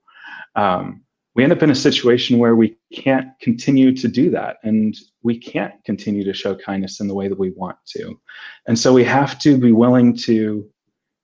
Um, 0.56 1.04
we 1.36 1.44
end 1.44 1.54
up 1.54 1.64
in 1.64 1.70
a 1.70 1.76
situation 1.76 2.40
where 2.40 2.56
we 2.56 2.78
can't 2.94 3.28
continue 3.40 3.96
to 3.96 4.08
do 4.08 4.32
that 4.32 4.58
and 4.64 4.98
we 5.22 5.38
can't 5.38 5.74
continue 5.86 6.24
to 6.24 6.34
show 6.34 6.56
kindness 6.56 7.00
in 7.00 7.08
the 7.08 7.14
way 7.14 7.28
that 7.28 7.40
we 7.40 7.52
want 7.52 7.78
to. 7.90 8.20
And 8.68 8.78
so 8.78 8.92
we 8.92 9.04
have 9.04 9.38
to 9.40 9.58
be 9.58 9.72
willing 9.72 10.16
to 10.18 10.68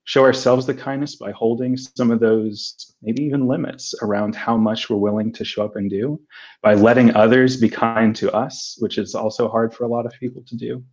show 0.05 0.23
ourselves 0.23 0.65
the 0.65 0.73
kindness 0.73 1.15
by 1.15 1.31
holding 1.31 1.77
some 1.77 2.11
of 2.11 2.19
those 2.19 2.93
maybe 3.01 3.23
even 3.23 3.47
limits 3.47 3.93
around 4.01 4.35
how 4.35 4.57
much 4.57 4.89
we're 4.89 4.97
willing 4.97 5.31
to 5.33 5.45
show 5.45 5.63
up 5.63 5.75
and 5.75 5.89
do, 5.89 6.19
by 6.61 6.73
letting 6.73 7.15
others 7.15 7.57
be 7.57 7.69
kind 7.69 8.15
to 8.15 8.31
us, 8.33 8.75
which 8.79 8.97
is 8.97 9.15
also 9.15 9.47
hard 9.47 9.73
for 9.73 9.85
a 9.85 9.87
lot 9.87 10.05
of 10.05 10.11
people 10.19 10.43
to 10.47 10.57
do. 10.57 10.83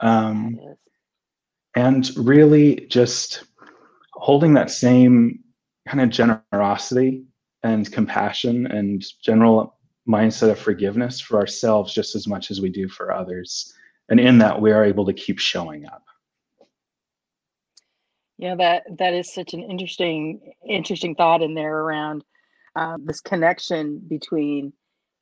Um, 0.00 0.58
and 1.74 2.10
really 2.16 2.86
just 2.88 3.44
holding 4.12 4.54
that 4.54 4.70
same 4.70 5.40
kind 5.88 6.00
of 6.00 6.10
generosity 6.10 7.24
and 7.62 7.90
compassion 7.90 8.66
and 8.66 9.04
general 9.22 9.78
mindset 10.08 10.50
of 10.50 10.58
forgiveness 10.58 11.20
for 11.20 11.38
ourselves 11.38 11.94
just 11.94 12.14
as 12.14 12.26
much 12.26 12.50
as 12.50 12.60
we 12.60 12.70
do 12.70 12.88
for 12.88 13.12
others. 13.12 13.72
And 14.08 14.18
in 14.18 14.38
that, 14.38 14.60
we 14.60 14.72
are 14.72 14.84
able 14.84 15.06
to 15.06 15.12
keep 15.12 15.38
showing 15.38 15.86
up. 15.86 16.02
Yeah, 18.40 18.54
that 18.54 18.84
that 18.96 19.12
is 19.12 19.34
such 19.34 19.52
an 19.52 19.62
interesting 19.62 20.54
interesting 20.66 21.14
thought 21.14 21.42
in 21.42 21.52
there 21.52 21.78
around 21.78 22.24
uh, 22.74 22.96
this 22.98 23.20
connection 23.20 23.98
between 23.98 24.72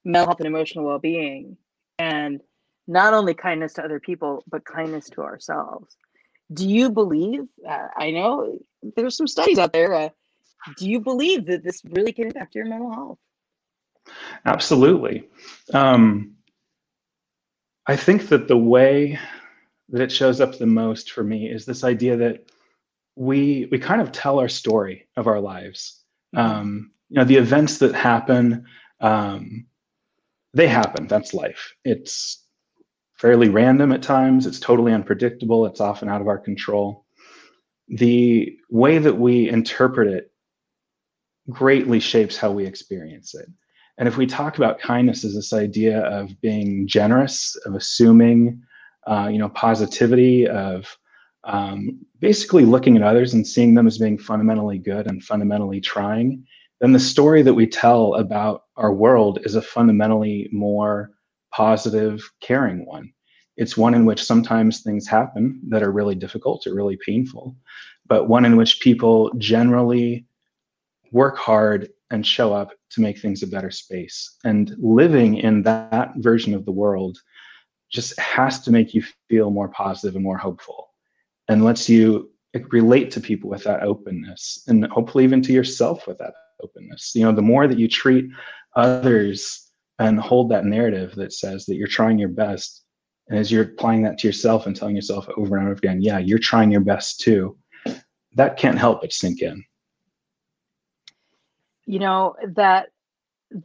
mental 0.04 0.28
health 0.28 0.38
and 0.38 0.46
emotional 0.46 0.84
well-being, 0.84 1.56
and 1.98 2.40
not 2.86 3.14
only 3.14 3.34
kindness 3.34 3.72
to 3.74 3.84
other 3.84 3.98
people 3.98 4.44
but 4.48 4.64
kindness 4.64 5.10
to 5.10 5.22
ourselves. 5.22 5.96
Do 6.52 6.68
you 6.68 6.90
believe? 6.90 7.40
Uh, 7.68 7.88
I 7.96 8.12
know 8.12 8.60
there's 8.94 9.16
some 9.16 9.26
studies 9.26 9.58
out 9.58 9.72
there. 9.72 9.92
Uh, 9.92 10.10
do 10.76 10.88
you 10.88 11.00
believe 11.00 11.46
that 11.46 11.64
this 11.64 11.82
really 11.86 12.12
can 12.12 12.28
affect 12.28 12.54
your 12.54 12.66
mental 12.66 12.92
health? 12.92 13.18
Absolutely. 14.44 15.28
Um, 15.74 16.36
I 17.84 17.96
think 17.96 18.28
that 18.28 18.46
the 18.46 18.56
way 18.56 19.18
that 19.88 20.02
it 20.02 20.12
shows 20.12 20.40
up 20.40 20.56
the 20.56 20.66
most 20.66 21.10
for 21.10 21.24
me 21.24 21.50
is 21.50 21.66
this 21.66 21.82
idea 21.82 22.16
that 22.18 22.44
we 23.18 23.66
we 23.72 23.78
kind 23.78 24.00
of 24.00 24.12
tell 24.12 24.38
our 24.38 24.48
story 24.48 25.08
of 25.16 25.26
our 25.26 25.40
lives. 25.40 26.02
Mm-hmm. 26.34 26.58
Um, 26.58 26.90
you 27.08 27.16
know, 27.16 27.24
the 27.24 27.36
events 27.36 27.78
that 27.78 27.94
happen, 27.94 28.64
um, 29.00 29.66
they 30.54 30.68
happen. 30.68 31.08
That's 31.08 31.34
life. 31.34 31.74
It's 31.84 32.44
fairly 33.14 33.48
random 33.48 33.92
at 33.92 34.02
times. 34.02 34.46
It's 34.46 34.60
totally 34.60 34.92
unpredictable. 34.92 35.66
It's 35.66 35.80
often 35.80 36.08
out 36.08 36.20
of 36.20 36.28
our 36.28 36.38
control. 36.38 37.06
The 37.88 38.56
way 38.70 38.98
that 38.98 39.18
we 39.18 39.48
interpret 39.48 40.08
it 40.08 40.30
greatly 41.50 41.98
shapes 41.98 42.36
how 42.36 42.52
we 42.52 42.66
experience 42.66 43.34
it. 43.34 43.48
And 43.96 44.06
if 44.06 44.16
we 44.16 44.26
talk 44.26 44.58
about 44.58 44.78
kindness 44.78 45.24
as 45.24 45.34
this 45.34 45.52
idea 45.52 46.02
of 46.02 46.40
being 46.40 46.86
generous, 46.86 47.56
of 47.64 47.74
assuming, 47.74 48.62
uh, 49.08 49.28
you 49.32 49.38
know, 49.38 49.48
positivity, 49.48 50.46
of 50.46 50.96
um, 51.48 51.98
basically 52.20 52.64
looking 52.64 52.96
at 52.96 53.02
others 53.02 53.34
and 53.34 53.46
seeing 53.46 53.74
them 53.74 53.86
as 53.86 53.98
being 53.98 54.18
fundamentally 54.18 54.78
good 54.78 55.06
and 55.06 55.24
fundamentally 55.24 55.80
trying, 55.80 56.46
then 56.80 56.92
the 56.92 57.00
story 57.00 57.42
that 57.42 57.54
we 57.54 57.66
tell 57.66 58.14
about 58.14 58.64
our 58.76 58.92
world 58.92 59.40
is 59.44 59.54
a 59.54 59.62
fundamentally 59.62 60.48
more 60.52 61.10
positive, 61.52 62.22
caring 62.40 62.86
one. 62.86 63.12
It's 63.56 63.76
one 63.76 63.94
in 63.94 64.04
which 64.04 64.22
sometimes 64.22 64.82
things 64.82 65.08
happen 65.08 65.60
that 65.70 65.82
are 65.82 65.90
really 65.90 66.14
difficult 66.14 66.66
or 66.66 66.74
really 66.74 66.98
painful, 67.04 67.56
but 68.06 68.28
one 68.28 68.44
in 68.44 68.56
which 68.56 68.80
people 68.80 69.32
generally 69.38 70.26
work 71.10 71.36
hard 71.38 71.88
and 72.10 72.26
show 72.26 72.52
up 72.52 72.70
to 72.90 73.00
make 73.00 73.18
things 73.18 73.42
a 73.42 73.46
better 73.46 73.70
space. 73.70 74.36
And 74.44 74.74
living 74.78 75.38
in 75.38 75.62
that 75.62 76.12
version 76.16 76.54
of 76.54 76.66
the 76.66 76.72
world 76.72 77.18
just 77.90 78.18
has 78.20 78.60
to 78.60 78.70
make 78.70 78.94
you 78.94 79.02
feel 79.28 79.50
more 79.50 79.68
positive 79.68 80.14
and 80.14 80.22
more 80.22 80.38
hopeful 80.38 80.87
and 81.48 81.64
lets 81.64 81.88
you 81.88 82.30
relate 82.70 83.10
to 83.12 83.20
people 83.20 83.50
with 83.50 83.64
that 83.64 83.82
openness 83.82 84.64
and 84.68 84.86
hopefully 84.86 85.24
even 85.24 85.42
to 85.42 85.52
yourself 85.52 86.06
with 86.06 86.18
that 86.18 86.34
openness. 86.62 87.12
You 87.14 87.24
know, 87.24 87.32
the 87.32 87.42
more 87.42 87.66
that 87.66 87.78
you 87.78 87.88
treat 87.88 88.28
others 88.76 89.70
and 89.98 90.18
hold 90.18 90.50
that 90.50 90.64
narrative 90.64 91.14
that 91.16 91.32
says 91.32 91.66
that 91.66 91.76
you're 91.76 91.88
trying 91.88 92.18
your 92.18 92.28
best, 92.28 92.84
and 93.28 93.38
as 93.38 93.50
you're 93.52 93.64
applying 93.64 94.02
that 94.02 94.18
to 94.18 94.26
yourself 94.26 94.66
and 94.66 94.74
telling 94.74 94.96
yourself 94.96 95.28
over 95.36 95.56
and 95.56 95.66
over 95.66 95.76
again, 95.76 96.00
yeah, 96.00 96.18
you're 96.18 96.38
trying 96.38 96.70
your 96.70 96.80
best 96.80 97.20
too, 97.20 97.56
that 98.34 98.56
can't 98.56 98.78
help 98.78 99.00
but 99.00 99.12
sink 99.12 99.42
in. 99.42 99.64
You 101.84 101.98
know, 101.98 102.36
that 102.54 102.90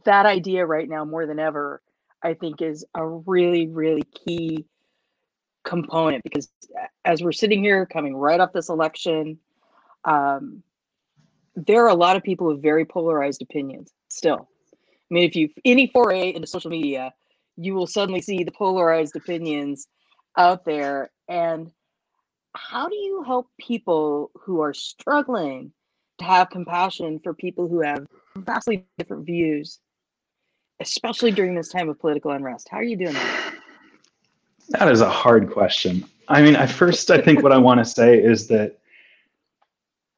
that 0.04 0.26
idea 0.26 0.66
right 0.66 0.88
now 0.88 1.04
more 1.04 1.26
than 1.26 1.38
ever, 1.38 1.82
I 2.22 2.34
think 2.34 2.62
is 2.62 2.84
a 2.94 3.06
really, 3.06 3.66
really 3.68 4.04
key 4.26 4.64
component 5.64 6.22
because 6.22 6.48
as 7.04 7.22
we're 7.22 7.32
sitting 7.32 7.62
here 7.62 7.86
coming 7.86 8.16
right 8.16 8.40
off 8.40 8.52
this 8.52 8.68
election, 8.68 9.38
um, 10.04 10.62
there 11.56 11.84
are 11.84 11.88
a 11.88 11.94
lot 11.94 12.16
of 12.16 12.22
people 12.22 12.46
with 12.46 12.62
very 12.62 12.84
polarized 12.84 13.42
opinions 13.42 13.92
still. 14.08 14.48
I 14.72 15.14
mean, 15.14 15.24
if 15.24 15.36
you 15.36 15.48
any 15.64 15.86
foray 15.88 16.34
into 16.34 16.46
social 16.46 16.70
media, 16.70 17.12
you 17.56 17.74
will 17.74 17.86
suddenly 17.86 18.20
see 18.20 18.42
the 18.44 18.50
polarized 18.52 19.14
opinions 19.16 19.86
out 20.36 20.64
there. 20.64 21.10
And 21.28 21.70
how 22.54 22.88
do 22.88 22.96
you 22.96 23.22
help 23.22 23.48
people 23.58 24.30
who 24.34 24.60
are 24.60 24.74
struggling 24.74 25.72
to 26.18 26.24
have 26.24 26.50
compassion 26.50 27.20
for 27.22 27.34
people 27.34 27.68
who 27.68 27.80
have 27.80 28.06
vastly 28.36 28.84
different 28.98 29.26
views, 29.26 29.78
especially 30.80 31.30
during 31.30 31.54
this 31.54 31.68
time 31.68 31.88
of 31.88 31.98
political 31.98 32.30
unrest? 32.30 32.68
How 32.70 32.78
are 32.78 32.84
you 32.84 32.96
doing 32.96 33.14
that? 33.14 33.53
That 34.78 34.90
is 34.90 35.02
a 35.02 35.08
hard 35.08 35.52
question. 35.52 36.04
I 36.26 36.42
mean, 36.42 36.56
at 36.56 36.68
first, 36.68 37.10
I 37.12 37.20
think 37.20 37.42
what 37.42 37.52
I 37.52 37.58
want 37.58 37.78
to 37.78 37.84
say 37.84 38.20
is 38.20 38.48
that 38.48 38.78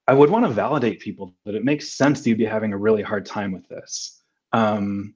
I 0.09 0.15
would 0.15 0.31
want 0.31 0.47
to 0.47 0.51
validate 0.51 1.01
people 1.01 1.35
that 1.45 1.55
it 1.55 1.65
makes 1.65 1.93
sense 1.93 2.23
that 2.23 2.31
you'd 2.31 2.39
be 2.39 2.47
having 2.47 2.73
a 2.73 2.79
really 2.79 3.03
hard 3.03 3.27
time 3.27 3.53
with 3.53 3.69
this. 3.69 4.23
Um, 4.55 5.15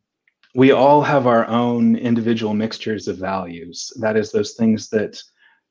we 0.54 0.72
all 0.72 1.00
have 1.00 1.26
our 1.26 1.46
own 1.46 1.96
individual 1.96 2.52
mixtures 2.52 3.08
of 3.08 3.16
values. 3.16 3.90
That 3.98 4.16
is, 4.16 4.30
those 4.30 4.52
things 4.52 4.90
that 4.90 5.22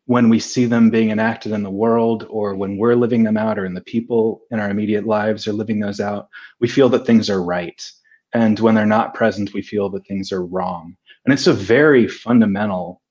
when 0.06 0.30
we 0.30 0.40
see 0.40 0.66
them 0.66 0.90
being 0.90 1.12
enacted 1.12 1.52
in 1.52 1.62
the 1.62 1.70
world, 1.70 2.26
or 2.28 2.56
when 2.56 2.76
we're 2.78 2.96
living 2.96 3.24
them 3.24 3.38
out, 3.38 3.60
or 3.60 3.66
in 3.66 3.76
the 3.76 3.82
people 3.82 4.42
in 4.50 4.60
our 4.60 4.72
immediate 4.72 5.06
lives 5.06 5.48
are 5.48 5.54
living 5.54 5.80
those 5.80 6.00
out, 6.00 6.28
we 6.60 6.68
feel 6.68 6.90
that 6.90 7.06
things 7.06 7.30
are 7.30 7.44
right. 7.44 7.88
And 8.34 8.60
when 8.60 8.74
they're 8.74 8.88
not 8.88 9.14
present, 9.14 9.54
we 9.54 9.62
feel 9.62 9.92
that 9.92 10.08
things 10.08 10.32
are 10.32 10.44
wrong. 10.44 10.98
And 11.26 11.34
it's 11.34 11.46
a 11.46 11.54
very 11.54 12.08
fundamental 12.08 13.02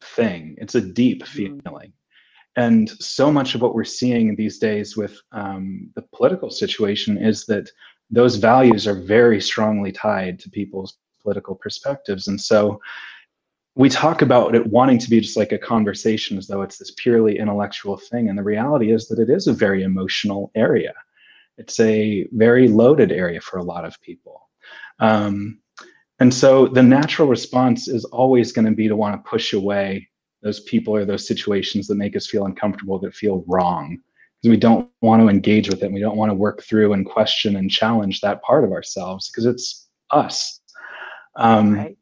thing. 0.00 0.56
It's 0.58 0.74
a 0.74 0.80
deep 0.80 1.22
mm-hmm. 1.22 1.58
feeling. 1.60 1.92
And 2.56 2.88
so 2.88 3.30
much 3.30 3.54
of 3.54 3.60
what 3.60 3.74
we're 3.74 3.84
seeing 3.84 4.34
these 4.34 4.58
days 4.58 4.96
with 4.96 5.20
um, 5.32 5.90
the 5.94 6.02
political 6.14 6.50
situation 6.50 7.18
is 7.18 7.44
that 7.46 7.70
those 8.10 8.36
values 8.36 8.86
are 8.86 8.94
very 8.94 9.40
strongly 9.40 9.92
tied 9.92 10.38
to 10.40 10.50
people's 10.50 10.96
political 11.22 11.54
perspectives. 11.54 12.28
And 12.28 12.40
so 12.40 12.80
we 13.74 13.90
talk 13.90 14.22
about 14.22 14.54
it 14.54 14.66
wanting 14.68 14.98
to 14.98 15.10
be 15.10 15.20
just 15.20 15.36
like 15.36 15.52
a 15.52 15.58
conversation 15.58 16.38
as 16.38 16.46
though 16.46 16.62
it's 16.62 16.78
this 16.78 16.94
purely 16.96 17.38
intellectual 17.38 17.98
thing. 17.98 18.30
And 18.30 18.38
the 18.38 18.42
reality 18.42 18.90
is 18.90 19.06
that 19.08 19.18
it 19.18 19.28
is 19.28 19.46
a 19.46 19.52
very 19.52 19.82
emotional 19.82 20.50
area. 20.54 20.94
It's 21.58 21.78
a 21.80 22.26
very 22.32 22.68
loaded 22.68 23.12
area 23.12 23.40
for 23.40 23.58
a 23.58 23.62
lot 23.62 23.84
of 23.84 24.00
people. 24.00 24.48
Um, 24.98 25.58
and 26.18 26.32
so 26.32 26.66
the 26.66 26.82
natural 26.82 27.28
response 27.28 27.88
is 27.88 28.04
always 28.06 28.52
going 28.52 28.64
to 28.64 28.72
be 28.72 28.88
to 28.88 28.96
want 28.96 29.14
to 29.14 29.28
push 29.28 29.52
away 29.52 30.08
those 30.42 30.60
people 30.60 30.94
or 30.94 31.04
those 31.04 31.26
situations 31.26 31.86
that 31.86 31.96
make 31.96 32.16
us 32.16 32.26
feel 32.26 32.46
uncomfortable, 32.46 32.98
that 33.00 33.14
feel 33.14 33.44
wrong. 33.46 33.98
Because 34.40 34.50
we 34.50 34.56
don't 34.56 34.88
want 35.02 35.22
to 35.22 35.28
engage 35.28 35.68
with 35.68 35.82
it. 35.82 35.86
And 35.86 35.94
We 35.94 36.00
don't 36.00 36.16
want 36.16 36.30
to 36.30 36.34
work 36.34 36.62
through 36.62 36.92
and 36.92 37.04
question 37.04 37.56
and 37.56 37.70
challenge 37.70 38.20
that 38.20 38.42
part 38.42 38.64
of 38.64 38.72
ourselves 38.72 39.30
because 39.30 39.46
it's 39.46 39.88
us. 40.10 40.60
Um, 41.36 41.74
right. 41.74 41.98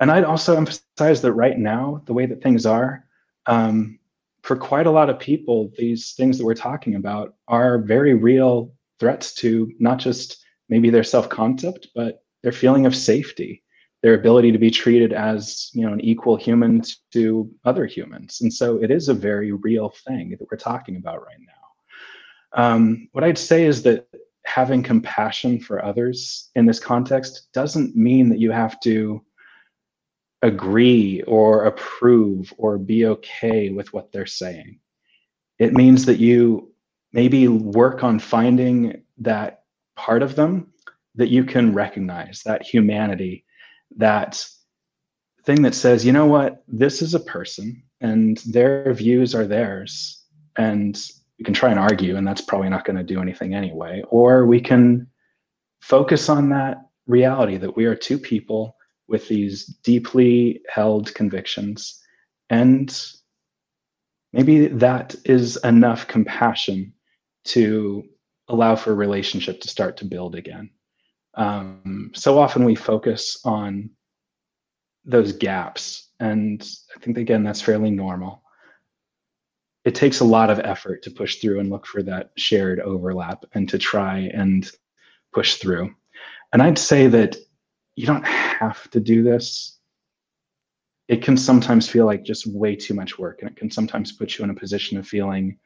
And 0.00 0.10
I'd 0.10 0.24
also 0.24 0.56
emphasize 0.56 1.22
that 1.22 1.32
right 1.32 1.56
now, 1.56 2.02
the 2.06 2.12
way 2.12 2.26
that 2.26 2.42
things 2.42 2.66
are, 2.66 3.04
um, 3.46 4.00
for 4.42 4.56
quite 4.56 4.86
a 4.86 4.90
lot 4.90 5.08
of 5.08 5.20
people, 5.20 5.70
these 5.78 6.14
things 6.14 6.38
that 6.38 6.44
we're 6.44 6.54
talking 6.54 6.96
about 6.96 7.34
are 7.46 7.78
very 7.78 8.14
real 8.14 8.72
threats 8.98 9.32
to 9.34 9.70
not 9.78 9.98
just 9.98 10.44
maybe 10.68 10.90
their 10.90 11.04
self 11.04 11.28
concept, 11.28 11.88
but 11.94 12.21
their 12.42 12.52
feeling 12.52 12.86
of 12.86 12.96
safety, 12.96 13.62
their 14.02 14.14
ability 14.14 14.52
to 14.52 14.58
be 14.58 14.70
treated 14.70 15.12
as 15.12 15.70
you 15.72 15.86
know 15.86 15.92
an 15.92 16.00
equal 16.00 16.36
human 16.36 16.82
to 17.12 17.50
other 17.64 17.86
humans. 17.86 18.40
And 18.40 18.52
so 18.52 18.82
it 18.82 18.90
is 18.90 19.08
a 19.08 19.14
very 19.14 19.52
real 19.52 19.90
thing 20.06 20.30
that 20.30 20.48
we're 20.50 20.58
talking 20.58 20.96
about 20.96 21.24
right 21.24 21.36
now. 21.40 22.62
Um, 22.64 23.08
what 23.12 23.24
I'd 23.24 23.38
say 23.38 23.64
is 23.64 23.82
that 23.84 24.08
having 24.44 24.82
compassion 24.82 25.60
for 25.60 25.84
others 25.84 26.50
in 26.54 26.66
this 26.66 26.80
context 26.80 27.48
doesn't 27.52 27.96
mean 27.96 28.28
that 28.28 28.40
you 28.40 28.50
have 28.50 28.78
to 28.80 29.24
agree 30.42 31.22
or 31.22 31.64
approve 31.64 32.52
or 32.58 32.76
be 32.76 33.06
okay 33.06 33.70
with 33.70 33.92
what 33.92 34.10
they're 34.10 34.26
saying. 34.26 34.80
It 35.58 35.72
means 35.72 36.04
that 36.06 36.18
you 36.18 36.72
maybe 37.12 37.46
work 37.46 38.02
on 38.02 38.18
finding 38.18 39.02
that 39.18 39.62
part 39.94 40.22
of 40.22 40.34
them 40.34 40.71
that 41.14 41.28
you 41.28 41.44
can 41.44 41.74
recognize 41.74 42.42
that 42.44 42.62
humanity, 42.62 43.44
that 43.96 44.44
thing 45.44 45.62
that 45.62 45.74
says, 45.74 46.04
you 46.04 46.12
know 46.12 46.26
what, 46.26 46.62
this 46.68 47.02
is 47.02 47.14
a 47.14 47.20
person 47.20 47.82
and 48.00 48.38
their 48.46 48.92
views 48.94 49.34
are 49.34 49.46
theirs. 49.46 50.24
And 50.56 50.98
we 51.38 51.44
can 51.44 51.54
try 51.54 51.70
and 51.70 51.78
argue, 51.78 52.16
and 52.16 52.26
that's 52.26 52.40
probably 52.40 52.68
not 52.68 52.84
going 52.84 52.96
to 52.96 53.02
do 53.02 53.20
anything 53.20 53.54
anyway. 53.54 54.02
Or 54.08 54.46
we 54.46 54.60
can 54.60 55.06
focus 55.80 56.28
on 56.28 56.50
that 56.50 56.78
reality 57.06 57.56
that 57.56 57.76
we 57.76 57.84
are 57.86 57.94
two 57.94 58.18
people 58.18 58.76
with 59.08 59.28
these 59.28 59.66
deeply 59.82 60.60
held 60.68 61.12
convictions. 61.14 62.00
And 62.50 62.96
maybe 64.32 64.68
that 64.68 65.14
is 65.24 65.56
enough 65.64 66.06
compassion 66.06 66.92
to 67.44 68.04
allow 68.48 68.76
for 68.76 68.92
a 68.92 68.96
relationship 68.96 69.60
to 69.60 69.68
start 69.68 69.96
to 69.98 70.04
build 70.04 70.34
again. 70.34 70.70
Um, 71.34 72.10
so 72.14 72.38
often 72.38 72.64
we 72.64 72.74
focus 72.74 73.40
on 73.44 73.90
those 75.04 75.32
gaps, 75.32 76.10
and 76.20 76.66
I 76.94 77.00
think 77.00 77.18
again 77.18 77.42
that's 77.42 77.60
fairly 77.60 77.90
normal. 77.90 78.42
It 79.84 79.94
takes 79.94 80.20
a 80.20 80.24
lot 80.24 80.50
of 80.50 80.60
effort 80.60 81.02
to 81.02 81.10
push 81.10 81.36
through 81.36 81.58
and 81.58 81.70
look 81.70 81.86
for 81.86 82.02
that 82.04 82.30
shared 82.36 82.78
overlap 82.80 83.44
and 83.54 83.68
to 83.68 83.78
try 83.78 84.30
and 84.32 84.70
push 85.32 85.56
through. 85.56 85.92
And 86.52 86.62
I'd 86.62 86.78
say 86.78 87.08
that 87.08 87.36
you 87.96 88.06
don't 88.06 88.26
have 88.26 88.88
to 88.90 89.00
do 89.00 89.22
this. 89.22 89.78
It 91.08 91.22
can 91.22 91.36
sometimes 91.36 91.88
feel 91.88 92.06
like 92.06 92.22
just 92.22 92.46
way 92.46 92.76
too 92.76 92.94
much 92.94 93.18
work, 93.18 93.40
and 93.40 93.50
it 93.50 93.56
can 93.56 93.70
sometimes 93.70 94.12
put 94.12 94.38
you 94.38 94.44
in 94.44 94.50
a 94.50 94.54
position 94.54 94.98
of 94.98 95.08
feeling 95.08 95.58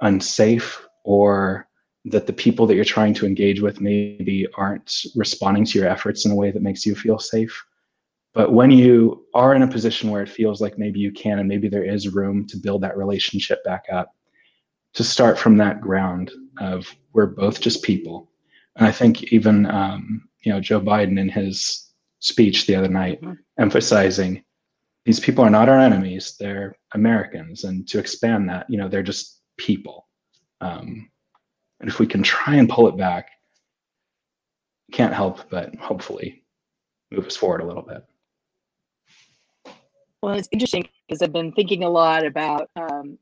unsafe 0.00 0.80
or 1.04 1.68
that 2.04 2.26
the 2.26 2.32
people 2.32 2.66
that 2.66 2.74
you're 2.74 2.84
trying 2.84 3.14
to 3.14 3.26
engage 3.26 3.60
with 3.60 3.80
maybe 3.80 4.46
aren't 4.56 5.04
responding 5.14 5.64
to 5.64 5.78
your 5.78 5.88
efforts 5.88 6.24
in 6.24 6.32
a 6.32 6.34
way 6.34 6.50
that 6.50 6.62
makes 6.62 6.84
you 6.84 6.94
feel 6.94 7.18
safe. 7.18 7.64
But 8.34 8.52
when 8.52 8.70
you 8.70 9.26
are 9.34 9.54
in 9.54 9.62
a 9.62 9.68
position 9.68 10.10
where 10.10 10.22
it 10.22 10.28
feels 10.28 10.60
like 10.60 10.78
maybe 10.78 10.98
you 10.98 11.12
can 11.12 11.38
and 11.38 11.48
maybe 11.48 11.68
there 11.68 11.84
is 11.84 12.08
room 12.08 12.46
to 12.48 12.56
build 12.56 12.82
that 12.82 12.96
relationship 12.96 13.62
back 13.64 13.84
up, 13.92 14.14
to 14.94 15.04
start 15.04 15.38
from 15.38 15.56
that 15.58 15.80
ground 15.80 16.30
of 16.58 16.86
we're 17.12 17.26
both 17.26 17.60
just 17.60 17.82
people. 17.82 18.30
And 18.76 18.86
I 18.86 18.92
think 18.92 19.32
even 19.32 19.66
um, 19.66 20.28
you 20.42 20.52
know 20.52 20.60
Joe 20.60 20.80
Biden 20.80 21.18
in 21.18 21.28
his 21.28 21.92
speech 22.18 22.66
the 22.66 22.74
other 22.74 22.88
night 22.88 23.20
mm-hmm. 23.20 23.34
emphasizing 23.58 24.42
these 25.04 25.20
people 25.20 25.44
are 25.44 25.50
not 25.50 25.68
our 25.68 25.78
enemies; 25.78 26.36
they're 26.38 26.76
Americans, 26.94 27.64
and 27.64 27.88
to 27.88 27.98
expand 27.98 28.48
that, 28.48 28.66
you 28.68 28.78
know, 28.78 28.88
they're 28.88 29.02
just 29.02 29.40
people. 29.56 30.08
Um, 30.60 31.10
and 31.82 31.90
if 31.90 31.98
we 31.98 32.06
can 32.06 32.22
try 32.22 32.54
and 32.54 32.68
pull 32.68 32.88
it 32.88 32.96
back, 32.96 33.28
can't 34.92 35.12
help 35.12 35.50
but 35.50 35.74
hopefully 35.76 36.44
move 37.10 37.26
us 37.26 37.36
forward 37.36 37.60
a 37.60 37.66
little 37.66 37.82
bit. 37.82 38.06
Well, 40.22 40.34
it's 40.34 40.48
interesting 40.52 40.88
because 41.06 41.20
I've 41.20 41.32
been 41.32 41.52
thinking 41.52 41.82
a 41.82 41.90
lot 41.90 42.24
about, 42.24 42.70
um, 42.76 43.18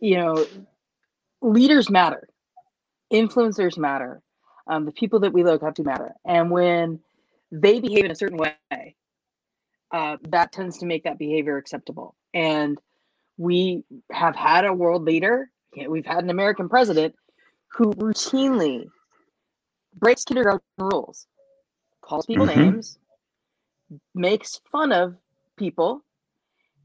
you 0.00 0.16
know, 0.16 0.46
leaders 1.42 1.90
matter, 1.90 2.26
influencers 3.12 3.76
matter. 3.76 4.22
Um, 4.66 4.86
the 4.86 4.92
people 4.92 5.20
that 5.20 5.32
we 5.32 5.44
look 5.44 5.62
up 5.62 5.74
to 5.74 5.82
matter. 5.82 6.14
And 6.24 6.50
when 6.50 7.00
they 7.50 7.80
behave 7.80 8.06
in 8.06 8.10
a 8.10 8.14
certain 8.14 8.38
way, 8.38 8.96
uh, 9.90 10.16
that 10.28 10.52
tends 10.52 10.78
to 10.78 10.86
make 10.86 11.04
that 11.04 11.18
behavior 11.18 11.58
acceptable. 11.58 12.14
And 12.32 12.78
we 13.36 13.84
have 14.10 14.36
had 14.36 14.64
a 14.64 14.72
world 14.72 15.04
leader, 15.04 15.50
we've 15.88 16.06
had 16.06 16.24
an 16.24 16.30
American 16.30 16.68
president 16.68 17.14
who 17.74 17.92
routinely 17.94 18.86
breaks 19.96 20.24
kindergarten 20.24 20.60
rules, 20.78 21.26
calls 22.02 22.26
people 22.26 22.46
mm-hmm. 22.46 22.60
names, 22.60 22.98
makes 24.14 24.60
fun 24.70 24.92
of 24.92 25.16
people, 25.56 26.04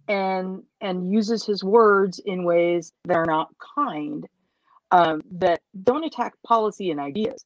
and 0.08 0.64
and 0.82 1.12
uses 1.12 1.46
his 1.46 1.64
words 1.64 2.20
in 2.26 2.44
ways 2.44 2.94
that 3.06 3.18
are 3.18 3.26
not 3.26 3.50
kind, 3.76 4.26
um, 4.92 5.22
that 5.32 5.62
don't 5.84 6.06
attack 6.06 6.34
policy 6.46 6.92
and 6.92 7.00
ideas, 7.00 7.46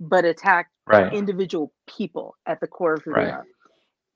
but 0.00 0.24
attack 0.24 0.68
right. 0.86 1.12
individual 1.12 1.72
people 1.86 2.34
at 2.46 2.60
the 2.60 2.66
core 2.66 2.94
of 2.94 3.02
who 3.02 3.12
right. 3.12 3.26
they 3.26 3.30
are. 3.30 3.46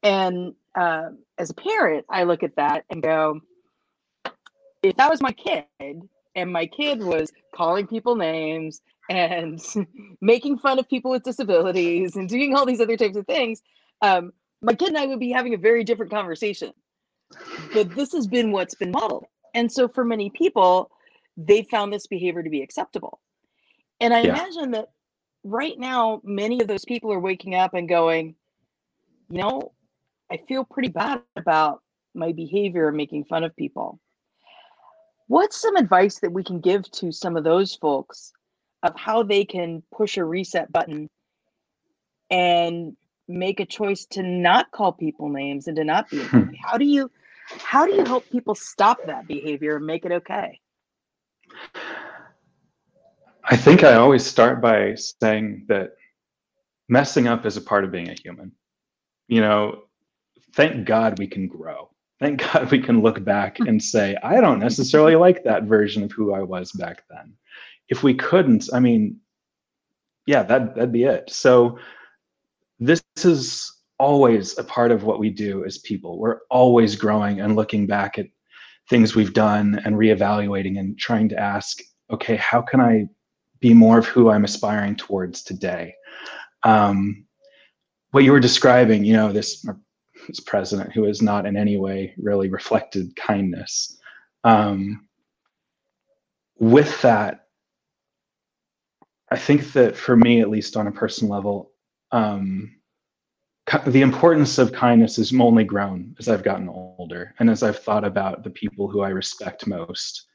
And 0.02 0.54
uh, 0.74 1.10
as 1.38 1.50
a 1.50 1.54
parent, 1.54 2.04
I 2.10 2.24
look 2.24 2.42
at 2.42 2.56
that 2.56 2.84
and 2.90 3.02
go, 3.02 3.40
if 4.82 4.96
that 4.96 5.10
was 5.10 5.20
my 5.20 5.32
kid, 5.32 5.64
and 6.36 6.52
my 6.52 6.66
kid 6.66 7.02
was 7.02 7.32
calling 7.54 7.86
people 7.86 8.14
names 8.14 8.82
and 9.08 9.60
making 10.20 10.58
fun 10.58 10.78
of 10.78 10.88
people 10.88 11.10
with 11.10 11.24
disabilities 11.24 12.14
and 12.14 12.28
doing 12.28 12.54
all 12.54 12.66
these 12.66 12.80
other 12.80 12.96
types 12.96 13.16
of 13.16 13.26
things, 13.26 13.62
um, 14.02 14.32
my 14.62 14.74
kid 14.74 14.88
and 14.88 14.98
I 14.98 15.06
would 15.06 15.18
be 15.18 15.32
having 15.32 15.54
a 15.54 15.58
very 15.58 15.82
different 15.82 16.12
conversation. 16.12 16.72
But 17.72 17.94
this 17.96 18.12
has 18.12 18.26
been 18.26 18.52
what's 18.52 18.74
been 18.74 18.92
modeled. 18.92 19.24
And 19.54 19.72
so 19.72 19.88
for 19.88 20.04
many 20.04 20.30
people, 20.30 20.90
they 21.36 21.62
found 21.62 21.92
this 21.92 22.06
behavior 22.06 22.42
to 22.42 22.50
be 22.50 22.62
acceptable. 22.62 23.20
And 24.00 24.12
I 24.12 24.20
yeah. 24.20 24.28
imagine 24.28 24.70
that 24.72 24.90
right 25.42 25.78
now, 25.78 26.20
many 26.22 26.60
of 26.60 26.68
those 26.68 26.84
people 26.84 27.12
are 27.12 27.18
waking 27.18 27.54
up 27.54 27.74
and 27.74 27.88
going, 27.88 28.34
you 29.30 29.40
know, 29.40 29.72
I 30.30 30.38
feel 30.48 30.64
pretty 30.64 30.88
bad 30.88 31.22
about 31.36 31.82
my 32.14 32.32
behavior 32.32 32.88
of 32.88 32.94
making 32.94 33.24
fun 33.24 33.44
of 33.44 33.56
people. 33.56 34.00
What's 35.28 35.60
some 35.60 35.76
advice 35.76 36.20
that 36.20 36.32
we 36.32 36.44
can 36.44 36.60
give 36.60 36.90
to 36.92 37.10
some 37.10 37.36
of 37.36 37.44
those 37.44 37.74
folks 37.74 38.32
of 38.82 38.94
how 38.96 39.22
they 39.22 39.44
can 39.44 39.82
push 39.92 40.16
a 40.16 40.24
reset 40.24 40.70
button 40.70 41.08
and 42.30 42.96
make 43.28 43.60
a 43.60 43.66
choice 43.66 44.06
to 44.06 44.22
not 44.22 44.70
call 44.70 44.92
people 44.92 45.28
names 45.28 45.66
and 45.66 45.76
to 45.76 45.84
not 45.84 46.08
be 46.10 46.18
hmm. 46.18 46.44
how 46.64 46.78
do 46.78 46.84
you 46.84 47.10
how 47.58 47.86
do 47.86 47.92
you 47.92 48.04
help 48.04 48.28
people 48.30 48.54
stop 48.54 48.98
that 49.06 49.26
behavior 49.26 49.76
and 49.76 49.86
make 49.86 50.04
it 50.04 50.12
okay? 50.12 50.60
I 53.44 53.56
think 53.56 53.82
i 53.82 53.94
always 53.94 54.24
start 54.24 54.60
by 54.60 54.94
saying 54.94 55.66
that 55.68 55.96
messing 56.88 57.26
up 57.26 57.46
is 57.46 57.56
a 57.56 57.60
part 57.60 57.84
of 57.84 57.90
being 57.90 58.10
a 58.10 58.14
human. 58.14 58.52
You 59.28 59.40
know 59.40 59.82
thank 60.54 60.86
god 60.86 61.18
we 61.18 61.26
can 61.26 61.48
grow 61.48 61.90
thank 62.20 62.42
god 62.52 62.70
we 62.70 62.80
can 62.80 63.02
look 63.02 63.22
back 63.24 63.58
and 63.60 63.82
say 63.82 64.16
i 64.22 64.40
don't 64.40 64.58
necessarily 64.58 65.16
like 65.16 65.44
that 65.44 65.64
version 65.64 66.02
of 66.02 66.12
who 66.12 66.34
i 66.34 66.40
was 66.40 66.72
back 66.72 67.02
then 67.10 67.32
if 67.88 68.02
we 68.02 68.14
couldn't 68.14 68.68
i 68.72 68.80
mean 68.80 69.18
yeah 70.26 70.42
that 70.42 70.74
that'd 70.74 70.92
be 70.92 71.04
it 71.04 71.30
so 71.30 71.78
this 72.78 73.02
is 73.16 73.72
always 73.98 74.58
a 74.58 74.64
part 74.64 74.90
of 74.90 75.04
what 75.04 75.18
we 75.18 75.30
do 75.30 75.64
as 75.64 75.78
people. 75.78 76.18
We're 76.18 76.40
always 76.50 76.96
growing 76.96 77.40
and 77.40 77.56
looking 77.56 77.86
back 77.86 78.18
at 78.18 78.26
things 78.88 79.14
we've 79.14 79.32
done 79.32 79.80
and 79.84 79.96
reevaluating 79.96 80.78
and 80.78 80.98
trying 80.98 81.28
to 81.30 81.38
ask, 81.38 81.78
okay, 82.10 82.36
how 82.36 82.62
can 82.62 82.80
I 82.80 83.08
be 83.60 83.74
more 83.74 83.98
of 83.98 84.06
who 84.06 84.30
I'm 84.30 84.44
aspiring 84.44 84.96
towards 84.96 85.42
today? 85.42 85.94
Um, 86.62 87.24
what 88.10 88.24
you 88.24 88.32
were 88.32 88.40
describing, 88.40 89.04
you 89.04 89.14
know, 89.14 89.32
this, 89.32 89.66
this 90.26 90.40
president 90.40 90.92
who 90.92 91.04
has 91.04 91.22
not 91.22 91.46
in 91.46 91.56
any 91.56 91.76
way 91.76 92.14
really 92.18 92.48
reflected 92.48 93.14
kindness. 93.16 93.98
Um, 94.44 95.08
with 96.58 97.00
that, 97.02 97.46
I 99.30 99.36
think 99.36 99.72
that 99.72 99.96
for 99.96 100.16
me, 100.16 100.40
at 100.40 100.50
least 100.50 100.76
on 100.76 100.86
a 100.86 100.92
personal 100.92 101.34
level, 101.34 101.72
um, 102.12 102.76
the 103.86 104.02
importance 104.02 104.58
of 104.58 104.72
kindness 104.72 105.16
has 105.16 105.32
only 105.34 105.64
grown 105.64 106.14
as 106.18 106.28
I've 106.28 106.44
gotten 106.44 106.68
older 106.68 107.34
and 107.38 107.50
as 107.50 107.62
I've 107.64 107.80
thought 107.80 108.04
about 108.04 108.44
the 108.44 108.50
people 108.50 108.88
who 108.88 109.00
I 109.00 109.08
respect 109.08 109.66
most. 109.66 110.26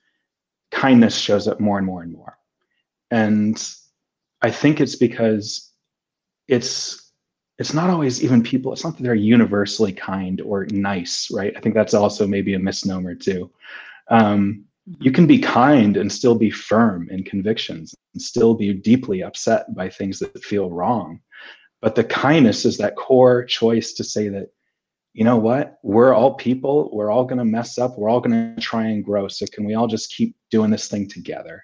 Kindness 0.71 1.17
shows 1.17 1.47
up 1.47 1.59
more 1.59 1.77
and 1.77 1.87
more 1.87 2.03
and 2.03 2.11
more. 2.11 2.37
And 3.09 3.61
I 4.41 4.51
think 4.51 4.81
it's 4.81 4.95
because 4.95 5.71
it's 6.47 7.10
it's 7.61 7.75
not 7.75 7.91
always 7.91 8.23
even 8.23 8.41
people 8.41 8.73
it's 8.73 8.83
not 8.83 8.97
that 8.97 9.03
they're 9.03 9.13
universally 9.13 9.93
kind 9.93 10.41
or 10.41 10.65
nice 10.71 11.29
right? 11.31 11.53
I 11.55 11.59
think 11.59 11.75
that's 11.75 11.93
also 11.93 12.25
maybe 12.25 12.55
a 12.55 12.59
misnomer 12.59 13.13
too. 13.13 13.51
Um, 14.09 14.65
you 14.99 15.11
can 15.11 15.27
be 15.27 15.37
kind 15.37 15.95
and 15.95 16.11
still 16.11 16.33
be 16.33 16.49
firm 16.49 17.07
in 17.11 17.23
convictions 17.23 17.93
and 18.13 18.21
still 18.21 18.55
be 18.55 18.73
deeply 18.73 19.21
upset 19.21 19.73
by 19.75 19.89
things 19.89 20.17
that 20.19 20.43
feel 20.43 20.71
wrong. 20.71 21.21
But 21.81 21.93
the 21.93 22.03
kindness 22.03 22.65
is 22.65 22.77
that 22.77 22.95
core 22.95 23.45
choice 23.45 23.93
to 23.93 24.03
say 24.03 24.27
that, 24.29 24.49
you 25.13 25.23
know 25.23 25.37
what, 25.37 25.77
we're 25.83 26.15
all 26.15 26.33
people, 26.33 26.89
we're 26.91 27.11
all 27.11 27.25
going 27.25 27.37
to 27.37 27.45
mess 27.45 27.77
up, 27.77 27.97
we're 27.97 28.09
all 28.09 28.21
going 28.21 28.55
to 28.55 28.61
try 28.61 28.85
and 28.87 29.05
grow. 29.05 29.27
So 29.27 29.45
can 29.45 29.65
we 29.65 29.75
all 29.75 29.87
just 29.87 30.11
keep 30.11 30.35
doing 30.49 30.71
this 30.71 30.87
thing 30.87 31.07
together? 31.07 31.63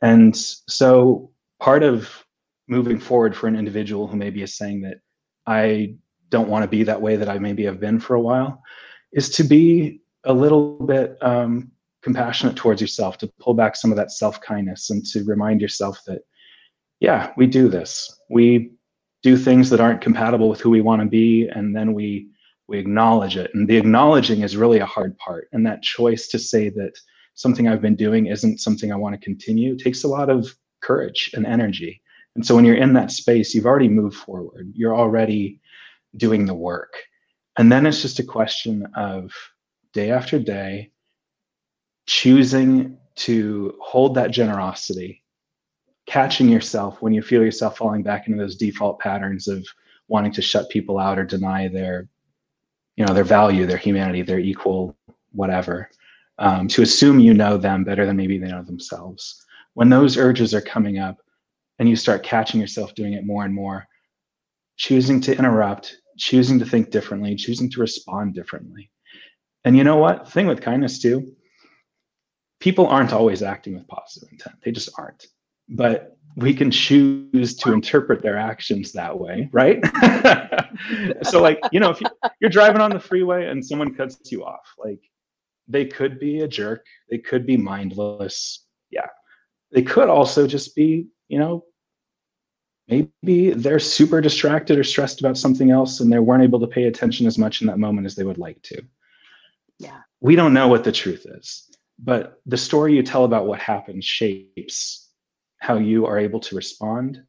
And 0.00 0.36
so 0.36 1.32
part 1.58 1.82
of 1.82 2.24
moving 2.68 3.00
forward 3.00 3.34
for 3.34 3.48
an 3.48 3.56
individual 3.56 4.06
who 4.06 4.16
maybe 4.16 4.42
is 4.42 4.56
saying 4.56 4.82
that 4.82 4.98
I 5.48 5.94
don't 6.28 6.48
want 6.48 6.62
to 6.62 6.68
be 6.68 6.82
that 6.82 7.00
way 7.00 7.16
that 7.16 7.28
I 7.28 7.38
maybe 7.38 7.64
have 7.64 7.80
been 7.80 7.98
for 7.98 8.14
a 8.14 8.20
while 8.20 8.62
is 9.12 9.30
to 9.30 9.44
be 9.44 10.00
a 10.24 10.32
little 10.32 10.78
bit 10.80 11.16
um, 11.22 11.70
compassionate 12.02 12.54
towards 12.54 12.80
yourself, 12.80 13.16
to 13.18 13.32
pull 13.40 13.54
back 13.54 13.74
some 13.74 13.90
of 13.90 13.96
that 13.96 14.12
self 14.12 14.40
kindness 14.40 14.90
and 14.90 15.04
to 15.06 15.24
remind 15.24 15.60
yourself 15.60 16.00
that, 16.06 16.20
yeah, 17.00 17.32
we 17.38 17.46
do 17.46 17.68
this. 17.68 18.20
We 18.28 18.72
do 19.22 19.36
things 19.36 19.70
that 19.70 19.80
aren't 19.80 20.02
compatible 20.02 20.48
with 20.48 20.60
who 20.60 20.70
we 20.70 20.82
want 20.82 21.00
to 21.02 21.08
be 21.08 21.48
and 21.48 21.74
then 21.74 21.94
we 21.94 22.28
we 22.68 22.78
acknowledge 22.78 23.38
it. 23.38 23.50
And 23.54 23.66
the 23.66 23.78
acknowledging 23.78 24.42
is 24.42 24.54
really 24.54 24.78
a 24.78 24.84
hard 24.84 25.16
part. 25.16 25.48
And 25.52 25.66
that 25.66 25.82
choice 25.82 26.28
to 26.28 26.38
say 26.38 26.68
that 26.68 26.92
something 27.38 27.68
i've 27.68 27.80
been 27.80 27.96
doing 27.96 28.26
isn't 28.26 28.58
something 28.58 28.92
i 28.92 28.96
want 28.96 29.14
to 29.14 29.24
continue 29.24 29.76
takes 29.76 30.02
a 30.02 30.08
lot 30.08 30.28
of 30.28 30.54
courage 30.82 31.30
and 31.34 31.46
energy 31.46 32.02
and 32.38 32.46
so 32.46 32.54
when 32.54 32.64
you're 32.64 32.76
in 32.76 32.92
that 32.92 33.10
space 33.10 33.52
you've 33.52 33.66
already 33.66 33.88
moved 33.88 34.16
forward. 34.16 34.70
You're 34.72 34.96
already 34.96 35.60
doing 36.16 36.46
the 36.46 36.54
work. 36.54 36.94
And 37.56 37.72
then 37.72 37.84
it's 37.84 38.00
just 38.00 38.20
a 38.20 38.22
question 38.22 38.86
of 38.94 39.32
day 39.92 40.12
after 40.12 40.38
day 40.38 40.92
choosing 42.06 42.96
to 43.16 43.74
hold 43.82 44.14
that 44.14 44.30
generosity 44.30 45.24
catching 46.06 46.48
yourself 46.48 47.02
when 47.02 47.12
you 47.12 47.22
feel 47.22 47.42
yourself 47.42 47.76
falling 47.76 48.04
back 48.04 48.28
into 48.28 48.38
those 48.38 48.54
default 48.54 49.00
patterns 49.00 49.48
of 49.48 49.66
wanting 50.06 50.30
to 50.30 50.40
shut 50.40 50.70
people 50.70 50.96
out 50.96 51.18
or 51.18 51.24
deny 51.24 51.66
their 51.66 52.08
you 52.94 53.04
know 53.04 53.12
their 53.12 53.24
value 53.24 53.66
their 53.66 53.76
humanity 53.76 54.22
their 54.22 54.38
equal 54.38 54.96
whatever 55.32 55.90
um, 56.38 56.68
to 56.68 56.82
assume 56.82 57.18
you 57.18 57.34
know 57.34 57.58
them 57.58 57.82
better 57.82 58.06
than 58.06 58.16
maybe 58.16 58.38
they 58.38 58.46
know 58.46 58.62
themselves. 58.62 59.44
When 59.74 59.88
those 59.88 60.16
urges 60.16 60.54
are 60.54 60.60
coming 60.60 60.98
up 60.98 61.18
and 61.78 61.88
you 61.88 61.96
start 61.96 62.22
catching 62.22 62.60
yourself 62.60 62.94
doing 62.94 63.12
it 63.12 63.26
more 63.26 63.44
and 63.44 63.54
more 63.54 63.86
choosing 64.76 65.20
to 65.20 65.36
interrupt 65.36 65.96
choosing 66.16 66.58
to 66.58 66.66
think 66.66 66.90
differently 66.90 67.34
choosing 67.34 67.70
to 67.70 67.80
respond 67.80 68.34
differently 68.34 68.90
and 69.64 69.76
you 69.76 69.84
know 69.84 69.96
what 69.96 70.30
thing 70.30 70.46
with 70.46 70.60
kindness 70.60 71.00
too 71.00 71.34
people 72.60 72.86
aren't 72.86 73.12
always 73.12 73.42
acting 73.42 73.74
with 73.74 73.86
positive 73.88 74.28
intent 74.32 74.56
they 74.64 74.72
just 74.72 74.90
aren't 74.98 75.26
but 75.68 76.18
we 76.36 76.54
can 76.54 76.70
choose 76.70 77.56
to 77.56 77.72
interpret 77.72 78.22
their 78.22 78.36
actions 78.36 78.92
that 78.92 79.18
way, 79.18 79.48
right? 79.52 79.82
so, 81.22 81.42
like, 81.42 81.58
you 81.72 81.80
know, 81.80 81.90
if 81.90 82.00
you're 82.40 82.50
driving 82.50 82.80
on 82.80 82.90
the 82.90 83.00
freeway 83.00 83.46
and 83.46 83.64
someone 83.64 83.94
cuts 83.94 84.30
you 84.30 84.44
off, 84.44 84.74
like, 84.78 85.00
they 85.66 85.84
could 85.84 86.20
be 86.20 86.40
a 86.40 86.48
jerk, 86.48 86.86
they 87.10 87.18
could 87.18 87.44
be 87.44 87.56
mindless. 87.56 88.64
Yeah. 88.90 89.06
They 89.72 89.82
could 89.82 90.08
also 90.08 90.46
just 90.46 90.76
be, 90.76 91.08
you 91.26 91.38
know, 91.38 91.64
maybe 92.88 93.50
they're 93.50 93.78
super 93.78 94.20
distracted 94.20 94.78
or 94.78 94.84
stressed 94.84 95.20
about 95.20 95.36
something 95.36 95.70
else 95.70 96.00
and 96.00 96.12
they 96.12 96.18
weren't 96.18 96.42
able 96.42 96.60
to 96.60 96.66
pay 96.66 96.84
attention 96.84 97.26
as 97.26 97.38
much 97.38 97.60
in 97.60 97.66
that 97.66 97.78
moment 97.78 98.06
as 98.06 98.14
they 98.14 98.24
would 98.24 98.38
like 98.38 98.60
to. 98.62 98.82
Yeah. 99.78 100.00
We 100.20 100.36
don't 100.36 100.54
know 100.54 100.68
what 100.68 100.84
the 100.84 100.92
truth 100.92 101.26
is, 101.28 101.70
but 101.98 102.40
the 102.46 102.56
story 102.56 102.94
you 102.94 103.02
tell 103.02 103.24
about 103.24 103.46
what 103.46 103.60
happened 103.60 104.02
shapes 104.02 105.08
how 105.58 105.76
you 105.76 106.06
are 106.06 106.18
able 106.18 106.40
to 106.40 106.56
respond 106.56 107.22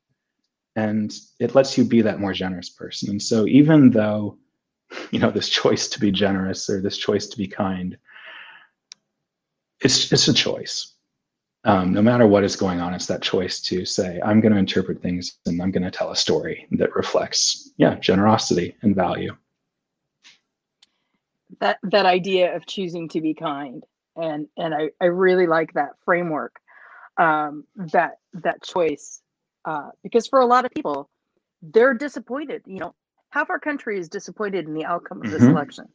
and 0.75 1.13
it 1.39 1.55
lets 1.55 1.77
you 1.77 1.83
be 1.83 2.01
that 2.01 2.19
more 2.19 2.33
generous 2.33 2.69
person 2.69 3.09
and 3.09 3.21
so 3.21 3.45
even 3.47 3.89
though 3.89 4.37
you 5.11 5.19
know 5.19 5.31
this 5.31 5.49
choice 5.49 5.87
to 5.87 5.99
be 5.99 6.11
generous 6.11 6.69
or 6.69 6.81
this 6.81 6.97
choice 6.97 7.27
to 7.27 7.37
be 7.37 7.47
kind 7.47 7.97
it's 9.81 10.11
it's 10.11 10.27
a 10.27 10.33
choice 10.33 10.95
um, 11.65 11.93
no 11.93 12.01
matter 12.01 12.25
what 12.25 12.43
is 12.43 12.55
going 12.55 12.79
on, 12.79 12.93
it's 12.93 13.07
that 13.07 13.21
choice 13.21 13.59
to 13.61 13.85
say, 13.85 14.19
I'm 14.23 14.39
going 14.39 14.53
to 14.53 14.59
interpret 14.59 15.01
things 15.01 15.37
and 15.45 15.61
I'm 15.61 15.71
going 15.71 15.83
to 15.83 15.91
tell 15.91 16.11
a 16.11 16.15
story 16.15 16.67
that 16.71 16.95
reflects, 16.95 17.71
yeah, 17.77 17.95
generosity 17.95 18.75
and 18.81 18.95
value. 18.95 19.35
That 21.59 21.79
that 21.83 22.05
idea 22.05 22.55
of 22.55 22.65
choosing 22.65 23.09
to 23.09 23.21
be 23.21 23.33
kind, 23.33 23.83
and 24.15 24.47
and 24.55 24.73
I, 24.73 24.91
I 25.01 25.05
really 25.05 25.47
like 25.47 25.73
that 25.73 25.91
framework, 26.05 26.55
um, 27.17 27.65
that 27.75 28.19
that 28.33 28.63
choice, 28.63 29.21
uh, 29.65 29.89
because 30.03 30.27
for 30.27 30.39
a 30.39 30.45
lot 30.45 30.63
of 30.63 30.71
people, 30.71 31.09
they're 31.61 31.95
disappointed. 31.95 32.61
You 32.67 32.79
know, 32.79 32.95
half 33.31 33.49
our 33.49 33.59
country 33.59 33.99
is 33.99 34.07
disappointed 34.07 34.67
in 34.67 34.73
the 34.73 34.85
outcome 34.85 35.21
of 35.21 35.31
this 35.31 35.43
Mhm. 35.43 35.49
election, 35.49 35.85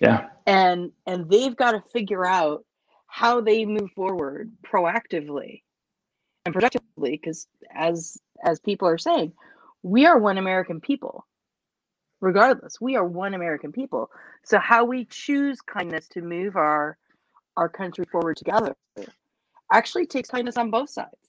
Yeah. 0.00 0.28
and 0.46 0.92
and 1.06 1.30
they've 1.30 1.56
got 1.56 1.72
to 1.72 1.80
figure 1.92 2.26
out 2.26 2.66
how 3.14 3.40
they 3.40 3.64
move 3.64 3.92
forward 3.94 4.50
proactively 4.66 5.62
and 6.44 6.52
productively 6.52 7.12
because 7.12 7.46
as 7.72 8.18
as 8.44 8.58
people 8.58 8.88
are 8.88 8.98
saying 8.98 9.32
we 9.84 10.04
are 10.04 10.18
one 10.18 10.36
american 10.36 10.80
people. 10.80 11.24
Regardless 12.20 12.80
we 12.80 12.96
are 12.96 13.04
one 13.04 13.34
american 13.34 13.70
people. 13.70 14.10
So 14.42 14.58
how 14.58 14.84
we 14.84 15.04
choose 15.04 15.60
kindness 15.60 16.08
to 16.08 16.22
move 16.22 16.56
our 16.56 16.98
our 17.56 17.68
country 17.68 18.04
forward 18.10 18.36
together 18.36 18.74
actually 19.72 20.06
takes 20.06 20.28
kindness 20.28 20.56
on 20.56 20.72
both 20.72 20.90
sides. 20.90 21.28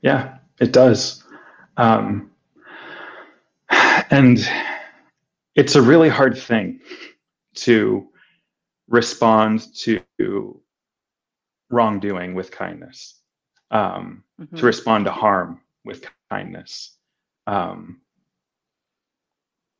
Yeah, 0.00 0.38
it 0.60 0.72
does. 0.72 1.24
Um, 1.76 2.30
and 3.68 4.48
it's 5.56 5.74
a 5.74 5.82
really 5.82 6.08
hard 6.08 6.38
thing 6.38 6.80
to 7.56 8.08
respond 8.88 9.74
to 9.74 10.61
wrongdoing 11.72 12.34
with 12.34 12.50
kindness, 12.50 13.20
um, 13.70 14.22
Mhm. 14.40 14.58
to 14.58 14.66
respond 14.66 15.06
to 15.06 15.10
harm 15.10 15.60
with 15.84 16.06
kindness. 16.30 16.96
Um, 17.46 18.02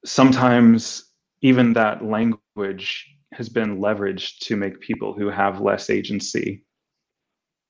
sometimes 0.04 1.10
even 1.42 1.72
that 1.74 2.04
language 2.04 3.08
has 3.32 3.48
been 3.48 3.78
leveraged 3.78 4.38
to 4.40 4.56
make 4.56 4.80
people 4.80 5.12
who 5.14 5.28
have 5.28 5.60
less 5.60 5.90
agency 5.90 6.64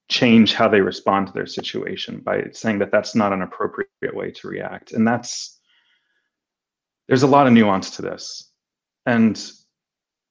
change 0.08 0.54
how 0.54 0.68
they 0.68 0.80
respond 0.80 1.26
to 1.26 1.32
their 1.32 1.46
situation 1.46 2.20
by 2.20 2.44
saying 2.52 2.78
that 2.78 2.90
that's 2.90 3.14
not 3.14 3.32
an 3.32 3.42
appropriate 3.42 3.88
way 4.14 4.30
to 4.30 4.48
react 4.48 4.92
and 4.92 5.06
that's 5.06 5.61
there's 7.08 7.22
a 7.22 7.26
lot 7.26 7.46
of 7.46 7.52
nuance 7.52 7.90
to 7.96 8.02
this 8.02 8.50
and 9.06 9.52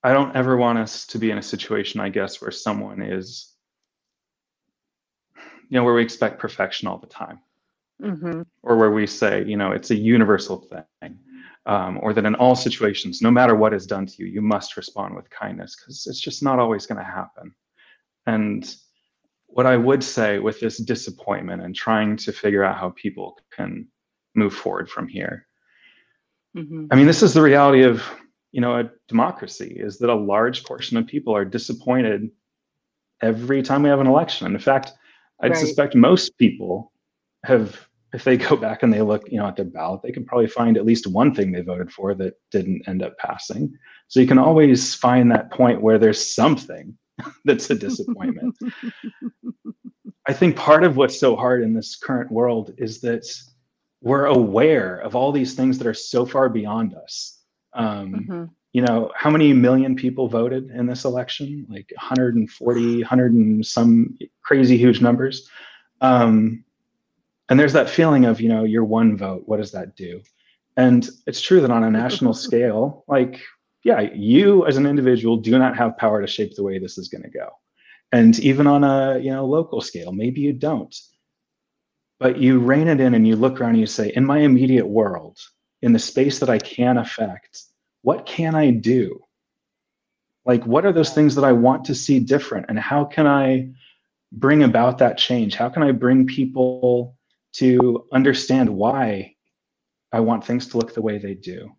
i 0.04 0.12
don't 0.14 0.36
ever 0.36 0.58
want 0.58 0.78
us 0.78 1.08
to 1.08 1.18
be 1.18 1.32
in 1.32 1.38
a 1.38 1.42
situation 1.44 2.00
i 2.00 2.10
guess 2.10 2.42
where 2.42 2.52
someone 2.52 3.02
is 3.02 3.51
you 5.72 5.78
know 5.78 5.86
where 5.86 5.94
we 5.94 6.04
expect 6.04 6.38
perfection 6.38 6.88
all 6.88 6.98
the 6.98 7.08
time 7.08 7.40
Mhm. 8.02 8.46
or 8.62 8.76
where 8.78 8.92
we 8.92 9.08
say, 9.08 9.44
you 9.46 9.56
know, 9.56 9.72
it's 9.72 9.90
a 9.92 9.96
universal 9.96 10.58
thing, 11.02 11.18
um, 11.66 11.98
or 12.04 12.14
that 12.14 12.26
in 12.26 12.36
all 12.36 12.56
situations, 12.56 13.22
no 13.22 13.32
matter 13.32 13.56
what 13.56 13.74
is 13.74 13.88
done 13.88 14.06
to 14.06 14.16
you, 14.20 14.26
you 14.26 14.42
must 14.42 14.76
respond 14.76 15.16
with 15.16 15.30
kindness 15.30 15.76
because 15.76 16.06
it's 16.08 16.20
just 16.20 16.44
not 16.44 16.60
always 16.60 16.86
going 16.86 16.98
to 16.98 17.12
happen. 17.20 17.54
And 18.26 18.76
what 19.48 19.66
I 19.66 19.78
would 19.78 20.04
say 20.04 20.40
with 20.40 20.60
this 20.60 20.78
disappointment 20.78 21.62
and 21.62 21.74
trying 21.74 22.18
to 22.18 22.34
figure 22.34 22.64
out 22.66 22.78
how 22.78 22.90
people 22.90 23.40
can 23.52 23.88
move 24.36 24.54
forward 24.54 24.90
from 24.90 25.08
here, 25.08 25.48
Mhm. 26.56 26.88
I 26.92 26.96
mean, 26.96 27.08
this 27.08 27.24
is 27.24 27.34
the 27.34 27.42
reality 27.42 27.84
of, 27.84 28.04
you 28.52 28.60
know, 28.60 28.78
a 28.78 28.92
democracy 29.08 29.74
is 29.80 30.00
that 30.00 30.10
a 30.10 30.16
large 30.16 30.66
portion 30.66 30.98
of 30.98 31.08
people 31.08 31.34
are 31.34 31.46
disappointed 31.46 32.30
every 33.22 33.62
time 33.62 33.84
we 33.84 33.90
have 33.90 34.02
an 34.02 34.08
election. 34.08 34.48
And 34.48 34.56
in 34.56 34.62
fact, 34.62 34.92
I'd 35.42 35.52
Right. 35.52 35.60
suspect 35.60 35.96
most 35.96 36.38
people 36.38 36.92
have, 37.46 37.88
if 38.14 38.24
they 38.24 38.38
go 38.38 38.56
back 38.68 38.84
and 38.84 38.94
they 38.94 39.02
look, 39.02 39.24
you 39.32 39.38
know, 39.40 39.48
at 39.48 39.56
their 39.56 39.66
ballot, 39.66 40.02
they 40.04 40.12
can 40.12 40.26
probably 40.26 40.48
find 40.48 40.78
at 40.78 40.86
least 40.86 41.08
one 41.08 41.34
thing 41.34 41.52
they 41.52 41.62
voted 41.62 41.92
for 41.92 42.14
that 42.16 42.36
didn't 42.52 42.88
end 42.88 43.04
up 43.04 43.18
passing. 43.18 43.74
So 44.08 44.20
you 44.20 44.28
can 44.28 44.38
always 44.38 44.96
find 44.96 45.32
that 45.32 45.52
point 45.52 45.82
where 45.82 45.98
there's 45.98 46.34
something 46.34 46.98
that's 47.46 47.70
a 47.70 47.76
disappointment. 47.76 48.56
I 50.28 50.34
think 50.34 50.56
part 50.56 50.84
of 50.84 50.98
what's 50.98 51.20
so 51.20 51.36
hard 51.36 51.64
in 51.64 51.74
this 51.74 51.96
current 51.96 52.32
world 52.32 52.74
is 52.78 53.02
that 53.02 53.26
we're 54.02 54.26
aware 54.26 54.98
of 54.98 55.16
all 55.16 55.32
these 55.32 55.56
things 55.56 55.78
that 55.80 55.88
are 55.88 55.96
so 55.96 56.26
far 56.26 56.50
beyond 56.50 56.94
us. 56.96 57.40
Um, 57.74 58.28
Mhm. 58.30 58.50
You 58.74 58.82
know, 58.82 59.12
how 59.16 59.30
many 59.30 59.52
million 59.54 59.96
people 59.96 60.28
voted 60.28 60.70
in 60.72 60.86
this 60.86 61.04
election? 61.04 61.66
Like 61.70 61.92
140, 61.96 62.98
100 62.98 63.34
and 63.34 63.66
some 63.66 64.18
crazy 64.44 64.78
huge 64.78 65.02
numbers. 65.02 65.50
Um, 66.00 66.64
and 67.50 67.60
there's 67.60 67.74
that 67.74 67.90
feeling 67.90 68.26
of, 68.26 68.40
you 68.40 68.48
know, 68.48 68.64
your 68.64 68.86
one 68.86 69.18
vote, 69.18 69.44
what 69.46 69.58
does 69.58 69.74
that 69.74 69.96
do? 69.96 70.22
And 70.78 71.08
it's 71.28 71.42
true 71.42 71.60
that 71.62 71.70
on 71.72 71.84
a 71.84 71.92
national 71.92 72.34
scale, 72.46 73.04
like, 73.08 73.42
yeah, 73.84 74.02
you 74.14 74.66
as 74.68 74.78
an 74.78 74.86
individual 74.86 75.38
do 75.38 75.58
not 75.58 75.76
have 75.76 75.98
power 75.98 76.22
to 76.22 76.28
shape 76.28 76.56
the 76.56 76.64
way 76.64 76.80
this 76.80 76.98
is 76.98 77.10
going 77.10 77.24
to 77.24 77.30
go. 77.30 77.50
And 78.12 78.38
even 78.40 78.68
on 78.68 78.84
a, 78.84 79.20
you 79.20 79.32
know, 79.32 79.46
local 79.46 79.82
scale, 79.82 80.12
maybe 80.12 80.42
you 80.42 80.54
don't. 80.54 80.96
But 82.20 82.38
you 82.38 82.60
rein 82.60 82.88
it 82.88 83.00
in 83.00 83.16
and 83.16 83.28
you 83.28 83.36
look 83.36 83.60
around 83.60 83.72
and 83.72 83.80
you 83.80 83.88
say, 83.88 84.12
in 84.16 84.26
my 84.26 84.40
immediate 84.40 84.88
world, 84.88 85.40
in 85.82 85.94
the 85.94 86.00
space 86.00 86.40
that 86.40 86.50
I 86.50 86.60
can 86.60 86.98
affect, 86.98 87.64
what 88.02 88.26
can 88.26 88.56
I 88.56 88.72
do? 88.72 89.20
Like, 90.46 90.66
what 90.66 90.86
are 90.86 90.94
those 90.94 91.14
things 91.14 91.36
that 91.36 91.44
I 91.44 91.52
want 91.52 91.86
to 91.86 91.96
see 91.96 92.20
different? 92.20 92.66
And 92.70 92.80
how 92.80 93.06
can 93.06 93.28
I 93.28 93.70
bring 94.32 94.64
about 94.64 94.98
that 94.98 95.18
change? 95.18 95.56
How 95.56 95.70
can 95.70 95.84
I 95.84 95.92
bring 95.92 96.26
people 96.26 97.16
to 97.54 98.08
understand 98.12 98.70
why 98.70 99.36
I 100.12 100.20
want 100.20 100.46
things 100.46 100.68
to 100.68 100.78
look 100.78 100.94
the 100.94 101.02
way 101.02 101.18
they 101.18 101.36
do? 101.36 101.72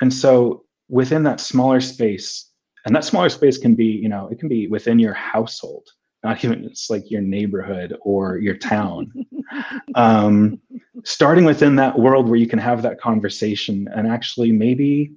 And 0.00 0.12
so 0.12 0.64
within 0.88 1.24
that 1.24 1.40
smaller 1.40 1.80
space, 1.80 2.50
and 2.84 2.94
that 2.94 3.04
smaller 3.04 3.30
space 3.30 3.58
can 3.58 3.74
be, 3.74 3.86
you 3.86 4.08
know, 4.08 4.28
it 4.30 4.38
can 4.38 4.48
be 4.48 4.68
within 4.68 4.98
your 4.98 5.14
household, 5.14 5.88
not 6.22 6.44
even 6.44 6.64
it's 6.64 6.90
like 6.90 7.10
your 7.10 7.22
neighborhood 7.22 7.96
or 8.02 8.38
your 8.38 8.56
town. 8.56 9.12
um, 9.94 10.60
starting 11.04 11.44
within 11.44 11.76
that 11.76 11.98
world 11.98 12.28
where 12.28 12.38
you 12.38 12.46
can 12.46 12.58
have 12.58 12.82
that 12.82 13.00
conversation 13.00 13.88
and 13.94 14.06
actually 14.06 14.52
maybe 14.52 15.12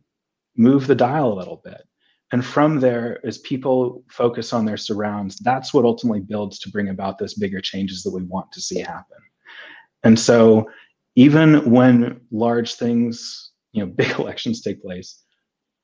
move 0.58 0.88
the 0.88 0.96
dial 0.96 1.32
a 1.32 1.40
little 1.40 1.62
bit. 1.64 1.82
And 2.32 2.46
from 2.46 2.80
there, 2.80 3.26
as 3.26 3.38
people 3.38 4.04
focus 4.10 4.52
on 4.52 4.66
their 4.66 4.78
surrounds, 4.78 5.38
that's 5.38 5.74
what 5.74 5.86
ultimately 5.86 6.20
builds 6.20 6.60
to 6.60 6.70
bring 6.70 6.90
about 6.90 7.18
those 7.18 7.36
bigger 7.36 7.62
changes 7.62 8.04
that 8.04 8.14
we 8.14 8.24
want 8.24 8.52
to 8.52 8.62
see 8.62 8.80
happen. 8.80 9.18
And 10.04 10.20
so, 10.20 10.70
even 11.16 11.72
when 11.72 12.22
large 12.32 12.76
things, 12.76 13.52
you 13.72 13.86
know, 13.86 13.92
big 13.96 14.20
elections 14.20 14.62
take 14.62 14.82
place, 14.82 15.24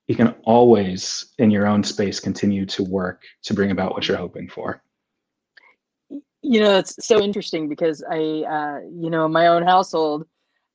you 0.08 0.16
can 0.16 0.36
always, 0.44 1.34
in 1.38 1.50
your 1.50 1.66
own 1.66 1.84
space, 1.84 2.20
continue 2.20 2.66
to 2.68 2.84
work 2.84 3.24
to 3.44 3.54
bring 3.54 3.72
about 3.72 3.94
what 3.94 4.08
you're 4.08 4.18
hoping 4.18 4.50
for. 4.50 4.82
you 6.46 6.60
know 6.60 6.78
it's 6.78 6.96
so 7.00 7.22
interesting 7.22 7.70
because 7.70 8.04
i 8.12 8.18
uh 8.18 8.80
you 9.02 9.10
know 9.10 9.26
in 9.26 9.32
my 9.32 9.48
own 9.48 9.64
household 9.64 10.28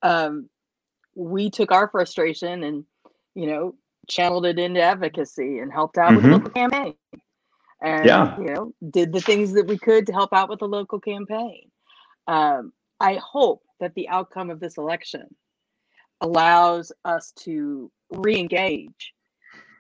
um 0.03 0.49
we 1.15 1.51
took 1.51 1.71
our 1.71 1.89
frustration 1.89 2.65
and 2.65 2.85
you 3.35 3.47
know 3.47 3.75
channeled 4.09 4.47
it 4.47 4.59
into 4.59 4.81
advocacy 4.81 5.59
and 5.59 5.73
helped 5.73 5.99
out 5.99 6.15
with 6.15 6.23
the 6.25 6.29
Mhm. 6.29 6.33
local 6.33 6.51
campaign 6.51 6.95
and 7.81 8.07
Yeah. 8.07 8.37
you 8.39 8.53
know 8.55 8.75
did 8.91 9.13
the 9.13 9.21
things 9.21 9.53
that 9.53 9.67
we 9.67 9.79
could 9.79 10.07
to 10.07 10.13
help 10.13 10.33
out 10.33 10.49
with 10.49 10.59
the 10.59 10.69
local 10.69 10.99
campaign 10.99 11.71
um 12.27 12.73
i 13.01 13.15
hope 13.17 13.63
that 13.81 13.95
the 13.95 14.09
outcome 14.09 14.51
of 14.51 14.59
this 14.61 14.77
election 14.79 15.35
allows 16.21 16.91
us 17.05 17.33
to 17.33 17.91
re-engage 18.11 19.15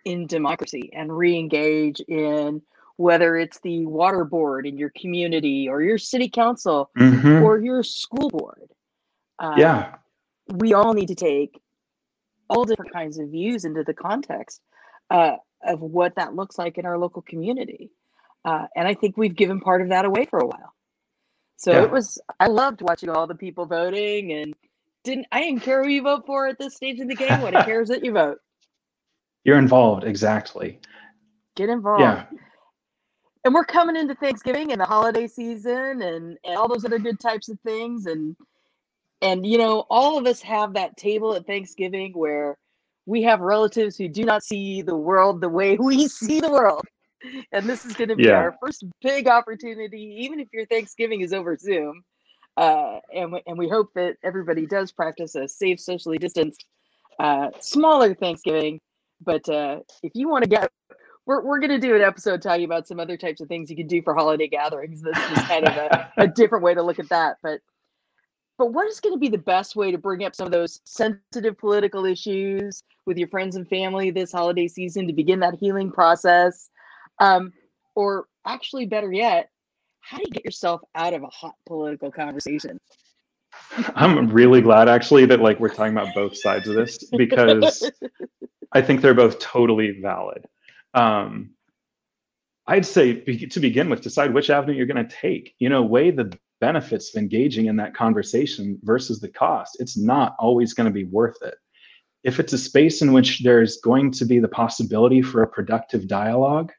in 0.04 0.26
democracy 0.26 0.90
and 0.92 1.16
re-engage 1.16 2.00
in 2.00 2.62
whether 2.96 3.36
it's 3.36 3.60
the 3.60 3.84
water 3.86 4.24
board 4.24 4.66
in 4.66 4.76
your 4.78 4.90
community 4.96 5.68
or 5.68 5.82
your 5.82 5.98
city 5.98 6.28
council 6.28 6.90
Mhm. 6.96 7.42
or 7.42 7.58
your 7.58 7.82
school 7.82 8.28
board. 8.30 8.70
Uh, 9.38 9.54
yeah. 9.56 9.94
we 10.54 10.72
all 10.74 10.94
need 10.94 11.06
to 11.08 11.14
take 11.14 11.60
all 12.48 12.64
different 12.64 12.92
kinds 12.92 13.18
of 13.18 13.28
views 13.28 13.64
into 13.64 13.82
the 13.84 13.94
context 13.94 14.60
uh, 15.10 15.36
of 15.62 15.80
what 15.80 16.14
that 16.16 16.34
looks 16.34 16.58
like 16.58 16.78
in 16.78 16.86
our 16.86 16.98
local 16.98 17.22
community. 17.22 17.90
Uh, 18.44 18.66
and 18.76 18.86
I 18.88 18.94
think 18.94 19.16
we've 19.16 19.34
given 19.36 19.60
part 19.60 19.82
of 19.82 19.88
that 19.90 20.04
away 20.04 20.24
for 20.26 20.38
a 20.38 20.46
while. 20.46 20.72
So 21.56 21.72
Yeah. 21.72 21.82
it 21.84 21.90
was, 21.90 22.20
I 22.38 22.46
loved 22.46 22.82
watching 22.82 23.10
all 23.10 23.26
the 23.26 23.34
people 23.34 23.66
voting 23.66 24.32
and 24.32 24.54
didn't, 25.04 25.26
I 25.32 25.40
didn't 25.42 25.60
care 25.62 25.82
who 25.82 25.88
you 25.90 26.02
vote 26.02 26.24
for 26.26 26.46
at 26.46 26.58
this 26.58 26.74
stage 26.76 27.00
in 27.00 27.08
the 27.08 27.16
game. 27.16 27.40
What 27.40 27.56
I 27.56 27.64
care 27.64 27.80
is 27.82 27.88
that 27.88 28.04
you 28.04 28.12
vote. 28.12 28.38
You're 29.44 29.58
involved, 29.58 30.04
exactly. 30.04 30.78
Get 31.56 31.68
involved. 31.68 32.02
Yeah. 32.02 32.24
and 33.44 33.54
we're 33.54 33.64
coming 33.64 33.96
into 33.96 34.14
Thanksgiving 34.14 34.72
and 34.72 34.80
the 34.80 34.84
holiday 34.84 35.26
season 35.26 36.02
and, 36.02 36.38
and 36.44 36.56
all 36.56 36.68
those 36.68 36.84
other 36.84 36.98
good 36.98 37.18
types 37.18 37.48
of 37.48 37.58
things 37.60 38.06
and 38.06 38.36
and 39.22 39.46
you 39.46 39.58
know 39.58 39.84
all 39.90 40.18
of 40.18 40.26
us 40.26 40.40
have 40.42 40.74
that 40.74 40.96
table 40.96 41.34
at 41.34 41.46
Thanksgiving 41.46 42.12
where 42.12 42.56
we 43.06 43.22
have 43.22 43.40
relatives 43.40 43.96
who 43.96 44.08
do 44.08 44.24
not 44.24 44.42
see 44.42 44.82
the 44.82 44.96
world 44.96 45.40
the 45.40 45.48
way 45.48 45.76
we 45.80 46.08
see 46.08 46.40
the 46.40 46.50
world 46.50 46.82
and 47.52 47.68
this 47.68 47.84
is 47.84 47.94
going 47.94 48.08
to 48.08 48.16
be 48.16 48.24
Yeah. 48.24 48.34
our 48.34 48.56
first 48.60 48.84
big 49.02 49.26
opportunity, 49.28 50.18
even 50.20 50.38
if 50.40 50.48
your 50.52 50.66
Thanksgiving 50.66 51.20
is 51.20 51.32
over 51.32 51.56
Zoom. 51.56 52.02
Uh, 52.56 52.98
and, 53.14 53.32
we, 53.32 53.42
and 53.46 53.58
we 53.58 53.68
hope 53.68 53.88
that 53.94 54.16
everybody 54.24 54.66
does 54.66 54.90
practice 54.92 55.34
a 55.34 55.46
safe, 55.46 55.80
socially 55.80 56.18
distanced, 56.18 56.64
uh, 57.20 57.48
smaller 57.60 58.14
Thanksgiving. 58.14 58.80
But 59.24 59.48
uh, 59.48 59.80
if 60.02 60.12
you 60.14 60.28
want 60.28 60.44
to 60.44 60.50
get, 60.50 60.70
we're, 61.26 61.42
we're 61.44 61.60
going 61.60 61.70
to 61.70 61.78
do 61.78 61.94
an 61.94 62.02
episode 62.02 62.42
talking 62.42 62.64
about 62.64 62.88
some 62.88 62.98
other 62.98 63.16
types 63.16 63.40
of 63.40 63.48
things 63.48 63.70
you 63.70 63.76
can 63.76 63.86
do 63.86 64.02
for 64.02 64.14
holiday 64.14 64.48
gatherings. 64.48 65.02
This 65.02 65.16
is 65.16 65.38
kind 65.44 65.68
of 65.68 65.76
a, 65.76 66.12
a 66.18 66.26
different 66.34 66.64
way 66.64 66.74
to 66.74 66.82
look 66.82 66.98
at 66.98 67.08
that. 67.10 67.36
But 67.42 67.60
but 68.58 68.72
what 68.72 68.88
is 68.88 69.00
going 69.00 69.14
to 69.14 69.18
be 69.18 69.28
the 69.28 69.38
best 69.38 69.76
way 69.76 69.92
to 69.92 69.98
bring 69.98 70.24
up 70.24 70.34
some 70.34 70.46
of 70.46 70.52
those 70.52 70.80
sensitive 70.84 71.56
political 71.56 72.04
issues 72.04 72.82
with 73.06 73.16
your 73.16 73.28
friends 73.28 73.54
and 73.54 73.68
family 73.68 74.10
this 74.10 74.32
holiday 74.32 74.66
season 74.66 75.06
to 75.06 75.12
begin 75.12 75.40
that 75.40 75.54
healing 75.54 75.92
process? 75.92 76.68
Um, 77.20 77.52
or 77.94 78.26
actually, 78.44 78.86
better 78.86 79.12
yet, 79.12 79.50
how 80.00 80.18
do 80.18 80.24
you 80.26 80.32
get 80.32 80.44
yourself 80.44 80.80
out 80.96 81.14
of 81.14 81.22
a 81.22 81.28
hot 81.28 81.54
political 81.66 82.10
conversation? 82.10 82.80
I'm 83.94 84.28
really 84.28 84.60
glad 84.60 84.88
actually 84.88 85.24
that 85.26 85.40
like 85.40 85.60
we're 85.60 85.68
talking 85.68 85.92
about 85.92 86.14
both 86.14 86.36
sides 86.36 86.68
of 86.68 86.74
this 86.74 87.02
because 87.16 87.90
I 88.72 88.82
think 88.82 89.00
they're 89.00 89.14
both 89.14 89.38
totally 89.38 90.00
valid. 90.00 90.46
Um, 90.94 91.50
I'd 92.66 92.84
say 92.84 93.20
to 93.20 93.60
begin 93.60 93.88
with, 93.88 94.02
decide 94.02 94.34
which 94.34 94.50
avenue 94.50 94.74
you're 94.74 94.86
going 94.86 95.06
to 95.06 95.16
take. 95.16 95.54
You 95.58 95.68
know, 95.68 95.82
weigh 95.82 96.10
the 96.10 96.36
benefits 96.60 97.14
of 97.14 97.18
engaging 97.18 97.66
in 97.66 97.76
that 97.76 97.94
conversation 97.94 98.78
versus 98.82 99.20
the 99.20 99.28
cost. 99.28 99.76
It's 99.80 99.96
not 99.96 100.36
always 100.38 100.74
going 100.74 100.86
to 100.86 100.92
be 100.92 101.04
worth 101.04 101.40
it. 101.42 101.54
If 102.24 102.40
it's 102.40 102.52
a 102.52 102.58
space 102.58 103.00
in 103.00 103.12
which 103.12 103.42
there's 103.42 103.78
going 103.78 104.10
to 104.12 104.24
be 104.24 104.38
the 104.38 104.48
possibility 104.48 105.22
for 105.22 105.42
a 105.42 105.48
productive 105.48 106.08
dialogue, 106.08 106.72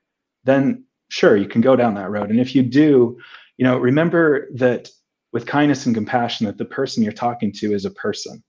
then 0.44 0.84
sure, 1.10 1.38
you 1.38 1.48
can 1.48 1.62
go 1.62 1.76
down 1.76 1.96
that 1.96 2.10
road. 2.10 2.30
And 2.30 2.40
if 2.40 2.56
you 2.56 2.64
do, 2.64 3.18
you 3.58 3.66
know, 3.66 3.78
remember 3.78 4.48
that 4.56 4.90
with 5.32 5.46
kindness 5.46 5.86
and 5.86 5.96
compassion, 5.96 6.46
that 6.46 6.58
the 6.58 6.66
person 6.66 7.04
you're 7.04 7.12
talking 7.12 7.52
to 7.54 7.74
is 7.74 7.86
a 7.86 7.92
person 7.92 8.44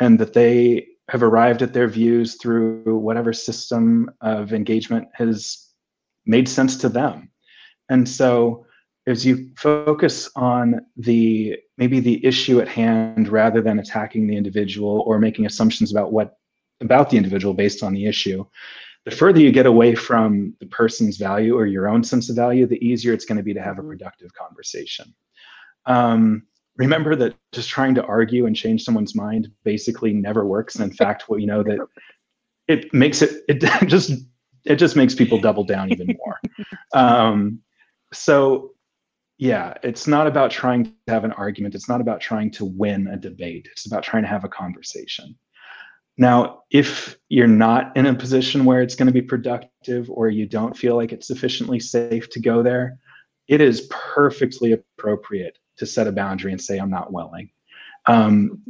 and 0.00 0.18
that 0.18 0.32
they 0.32 0.86
have 1.10 1.22
arrived 1.22 1.62
at 1.62 1.74
their 1.74 1.88
views 1.88 2.36
through 2.36 2.98
whatever 2.98 3.32
system 3.32 4.10
of 4.22 4.52
engagement 4.52 5.06
has 5.14 5.68
made 6.26 6.48
sense 6.48 6.76
to 6.78 6.88
them. 6.88 7.30
And 7.90 8.08
so 8.08 8.66
as 9.06 9.24
you 9.26 9.50
focus 9.56 10.30
on 10.34 10.80
the 10.96 11.56
maybe 11.76 12.00
the 12.00 12.24
issue 12.24 12.60
at 12.60 12.68
hand 12.68 13.28
rather 13.28 13.60
than 13.60 13.78
attacking 13.78 14.26
the 14.26 14.36
individual 14.36 15.02
or 15.06 15.18
making 15.18 15.46
assumptions 15.46 15.90
about 15.92 16.12
what 16.12 16.38
about 16.80 17.10
the 17.10 17.16
individual 17.16 17.54
based 17.54 17.82
on 17.82 17.92
the 17.92 18.06
issue, 18.06 18.44
the 19.04 19.10
further 19.10 19.40
you 19.40 19.52
get 19.52 19.66
away 19.66 19.94
from 19.94 20.54
the 20.60 20.66
person's 20.66 21.16
value 21.18 21.56
or 21.56 21.66
your 21.66 21.88
own 21.88 22.02
sense 22.02 22.30
of 22.30 22.36
value, 22.36 22.66
the 22.66 22.84
easier 22.84 23.12
it's 23.12 23.24
going 23.24 23.36
to 23.36 23.42
be 23.44 23.54
to 23.54 23.62
have 23.62 23.78
a 23.78 23.82
Mhm. 23.82 23.88
productive 23.90 24.32
conversation. 24.34 25.14
Um, 25.86 26.46
remember 26.76 27.14
that 27.16 27.34
just 27.52 27.68
trying 27.68 27.94
to 27.96 28.04
argue 28.04 28.46
and 28.46 28.56
change 28.56 28.82
someone's 28.84 29.14
mind 29.14 29.48
basically 29.64 30.12
never 30.12 30.44
works. 30.46 30.74
And 30.76 30.84
in 30.84 30.96
fact, 30.96 31.28
what 31.28 31.40
you 31.40 31.46
know 31.46 31.62
that 31.62 31.78
it 32.68 32.92
makes 32.94 33.20
it 33.22 33.42
it 33.48 33.60
just 33.88 34.12
it 34.64 34.76
just 34.76 34.96
makes 34.96 35.14
people 35.14 35.38
double 35.38 35.64
down 35.64 35.92
even 35.92 36.16
more. 36.18 36.40
Um, 36.94 37.60
so 38.12 38.73
yeah, 39.38 39.74
it's 39.82 40.06
not 40.06 40.26
about 40.26 40.50
trying 40.50 40.84
to 40.84 40.92
have 41.08 41.24
an 41.24 41.32
argument. 41.32 41.74
It's 41.74 41.88
not 41.88 42.00
about 42.00 42.20
trying 42.20 42.50
to 42.52 42.64
win 42.64 43.08
a 43.08 43.16
debate. 43.16 43.68
It's 43.72 43.86
about 43.86 44.02
trying 44.02 44.22
to 44.22 44.28
have 44.28 44.44
a 44.44 44.48
conversation. 44.48 45.36
Now, 46.16 46.62
if 46.70 47.16
you're 47.28 47.48
not 47.48 47.96
in 47.96 48.06
a 48.06 48.14
position 48.14 48.64
where 48.64 48.82
it's 48.82 48.94
going 48.94 49.08
to 49.08 49.12
be 49.12 49.22
productive 49.22 50.08
or 50.08 50.28
you 50.28 50.46
don't 50.46 50.76
feel 50.76 50.94
like 50.94 51.12
it's 51.12 51.26
sufficiently 51.26 51.80
safe 51.80 52.30
to 52.30 52.40
go 52.40 52.62
there, 52.62 52.98
it 53.48 53.60
is 53.60 53.88
perfectly 53.90 54.72
appropriate 54.72 55.58
to 55.78 55.86
set 55.86 56.06
a 56.06 56.12
boundary 56.12 56.52
and 56.52 56.60
say, 56.60 56.78
I'm 56.78 56.90
not 56.90 57.12
willing. 57.12 57.50
Um, 58.06 58.62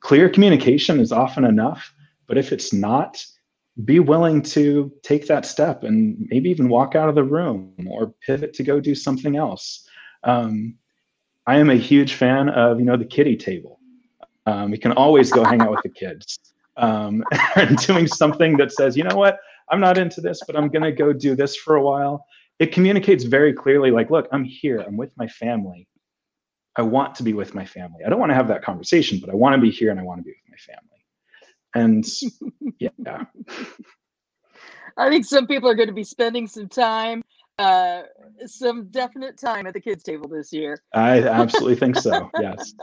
clear 0.00 0.28
communication 0.28 1.00
is 1.00 1.10
often 1.10 1.44
enough, 1.44 1.92
but 2.28 2.38
if 2.38 2.52
it's 2.52 2.72
not, 2.72 3.24
be 3.84 3.98
willing 3.98 4.42
to 4.42 4.92
take 5.02 5.26
that 5.26 5.46
step 5.46 5.82
and 5.82 6.16
maybe 6.30 6.50
even 6.50 6.68
walk 6.68 6.94
out 6.94 7.08
of 7.08 7.14
the 7.14 7.24
room 7.24 7.74
or 7.88 8.14
pivot 8.24 8.52
to 8.54 8.62
go 8.62 8.78
do 8.78 8.94
something 8.94 9.34
else. 9.34 9.88
Um, 10.24 10.76
I 11.46 11.58
am 11.58 11.70
a 11.70 11.76
huge 11.76 12.14
fan 12.14 12.48
of, 12.48 12.78
you 12.78 12.84
know, 12.84 12.96
the 12.96 13.04
kiddie 13.04 13.36
table. 13.36 13.80
Um, 14.46 14.70
we 14.70 14.78
can 14.78 14.92
always 14.92 15.30
go 15.30 15.44
hang 15.44 15.60
out 15.60 15.70
with 15.70 15.82
the 15.82 15.88
kids 15.88 16.38
um, 16.76 17.24
and 17.56 17.76
doing 17.78 18.06
something 18.06 18.56
that 18.56 18.72
says, 18.72 18.96
you 18.96 19.04
know 19.04 19.16
what, 19.16 19.38
I'm 19.70 19.80
not 19.80 19.98
into 19.98 20.20
this, 20.20 20.40
but 20.46 20.56
I'm 20.56 20.68
going 20.68 20.82
to 20.82 20.92
go 20.92 21.12
do 21.12 21.34
this 21.34 21.56
for 21.56 21.76
a 21.76 21.82
while. 21.82 22.24
It 22.58 22.72
communicates 22.72 23.24
very 23.24 23.52
clearly, 23.52 23.90
like, 23.90 24.10
look, 24.10 24.28
I'm 24.32 24.44
here, 24.44 24.78
I'm 24.78 24.96
with 24.96 25.12
my 25.16 25.26
family. 25.26 25.88
I 26.76 26.82
want 26.82 27.14
to 27.16 27.22
be 27.22 27.34
with 27.34 27.54
my 27.54 27.66
family. 27.66 28.04
I 28.04 28.08
don't 28.08 28.18
want 28.18 28.30
to 28.30 28.34
have 28.34 28.48
that 28.48 28.62
conversation, 28.62 29.18
but 29.20 29.30
I 29.30 29.34
want 29.34 29.54
to 29.54 29.60
be 29.60 29.70
here 29.70 29.90
and 29.90 30.00
I 30.00 30.02
want 30.02 30.20
to 30.20 30.24
be 30.24 30.30
with 30.30 30.50
my 30.50 30.56
family. 30.56 30.92
And 31.74 32.74
yeah, 32.78 33.24
I 34.96 35.08
think 35.08 35.24
some 35.24 35.46
people 35.46 35.68
are 35.68 35.74
going 35.74 35.88
to 35.88 35.94
be 35.94 36.04
spending 36.04 36.46
some 36.46 36.68
time, 36.68 37.22
uh, 37.58 38.02
some 38.46 38.86
definite 38.90 39.38
time 39.38 39.66
at 39.66 39.74
the 39.74 39.80
kids' 39.80 40.02
table 40.02 40.28
this 40.28 40.52
year. 40.52 40.82
I 40.94 41.22
absolutely 41.22 41.76
think 41.76 41.96
so. 41.96 42.30
Yes. 42.40 42.74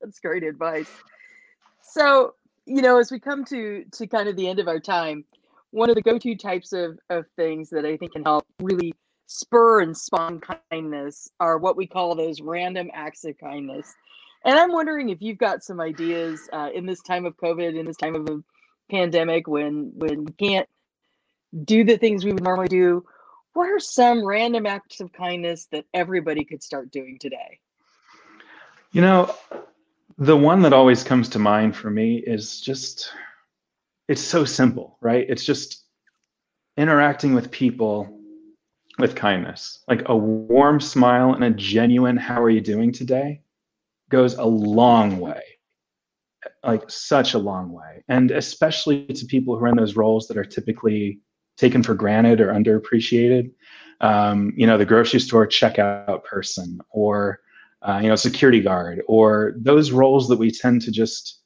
That's 0.00 0.18
great 0.20 0.42
advice. 0.42 0.90
So, 1.82 2.34
you 2.66 2.82
know, 2.82 2.98
as 2.98 3.10
we 3.10 3.20
come 3.20 3.44
to 3.46 3.84
to 3.92 4.06
kind 4.06 4.28
of 4.28 4.36
the 4.36 4.48
end 4.48 4.58
of 4.58 4.68
our 4.68 4.80
time, 4.80 5.24
one 5.70 5.88
of 5.88 5.94
the 5.94 6.02
go-to 6.02 6.36
types 6.36 6.72
of 6.72 6.98
of 7.10 7.26
things 7.36 7.70
that 7.70 7.84
I 7.84 7.96
think 7.96 8.12
can 8.12 8.24
help 8.24 8.46
really 8.60 8.92
spur 9.26 9.80
and 9.80 9.96
spawn 9.96 10.40
kindness 10.70 11.28
are 11.40 11.58
what 11.58 11.76
we 11.76 11.86
call 11.86 12.14
those 12.14 12.40
random 12.40 12.90
acts 12.94 13.24
of 13.24 13.36
kindness. 13.38 13.92
And 14.44 14.58
I'm 14.58 14.72
wondering 14.72 15.08
if 15.08 15.20
you've 15.20 15.38
got 15.38 15.64
some 15.64 15.80
ideas 15.80 16.48
uh, 16.52 16.70
in 16.72 16.86
this 16.86 17.02
time 17.02 17.26
of 17.26 17.36
COVID, 17.36 17.78
in 17.78 17.84
this 17.84 17.96
time 17.96 18.14
of 18.14 18.28
a 18.28 18.42
pandemic, 18.90 19.48
when 19.48 19.92
when 19.94 20.24
we 20.24 20.32
can't 20.32 20.68
do 21.64 21.84
the 21.84 21.96
things 21.96 22.24
we 22.24 22.32
would 22.32 22.44
normally 22.44 22.68
do. 22.68 23.04
What 23.56 23.70
are 23.70 23.80
some 23.80 24.22
random 24.22 24.66
acts 24.66 25.00
of 25.00 25.14
kindness 25.14 25.66
that 25.72 25.86
everybody 25.94 26.44
could 26.44 26.62
start 26.62 26.90
doing 26.90 27.16
today? 27.18 27.58
You 28.92 29.00
know, 29.00 29.34
the 30.18 30.36
one 30.36 30.60
that 30.60 30.74
always 30.74 31.02
comes 31.02 31.30
to 31.30 31.38
mind 31.38 31.74
for 31.74 31.88
me 31.88 32.18
is 32.18 32.60
just 32.60 33.10
it's 34.08 34.20
so 34.20 34.44
simple, 34.44 34.98
right? 35.00 35.24
It's 35.26 35.42
just 35.42 35.86
interacting 36.76 37.32
with 37.32 37.50
people 37.50 38.20
with 38.98 39.14
kindness. 39.14 39.82
Like 39.88 40.02
a 40.04 40.14
warm 40.14 40.78
smile 40.78 41.32
and 41.32 41.44
a 41.44 41.50
genuine 41.50 42.18
how 42.18 42.42
are 42.42 42.50
you 42.50 42.60
doing 42.60 42.92
today 42.92 43.40
goes 44.10 44.34
a 44.34 44.44
long 44.44 45.18
way. 45.18 45.40
Like 46.62 46.90
such 46.90 47.32
a 47.32 47.38
long 47.38 47.72
way. 47.72 48.04
And 48.06 48.32
especially 48.32 49.06
to 49.06 49.24
people 49.24 49.56
who 49.56 49.64
are 49.64 49.68
in 49.68 49.76
those 49.76 49.96
roles 49.96 50.28
that 50.28 50.36
are 50.36 50.44
typically 50.44 51.20
taken 51.56 51.82
for 51.82 51.94
granted 51.94 52.40
or 52.40 52.48
underappreciated. 52.48 53.50
Um, 54.00 54.52
you 54.56 54.66
know, 54.66 54.76
the 54.76 54.84
grocery 54.84 55.20
store 55.20 55.46
checkout 55.46 56.24
person 56.24 56.80
or 56.90 57.40
uh, 57.82 58.00
you 58.02 58.08
know, 58.08 58.16
security 58.16 58.60
guard, 58.60 59.02
or 59.06 59.54
those 59.58 59.92
roles 59.92 60.28
that 60.28 60.38
we 60.38 60.50
tend 60.50 60.82
to 60.82 60.90
just 60.90 61.40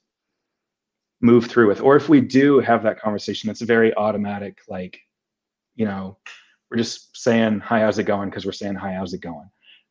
move 1.21 1.45
through 1.45 1.67
with. 1.67 1.81
Or 1.81 1.95
if 1.95 2.09
we 2.09 2.19
do 2.19 2.59
have 2.59 2.83
that 2.83 2.99
conversation, 2.99 3.49
it's 3.49 3.61
a 3.61 3.65
very 3.65 3.95
automatic, 3.95 4.59
like, 4.67 4.99
you 5.75 5.85
know, 5.85 6.17
we're 6.69 6.77
just 6.77 7.15
saying, 7.15 7.59
hi, 7.59 7.81
how's 7.81 7.99
it 7.99 8.05
going? 8.05 8.29
Because 8.29 8.45
we're 8.45 8.53
saying, 8.53 8.75
hi, 8.75 8.93
how's 8.93 9.13
it 9.13 9.21
going? 9.21 9.49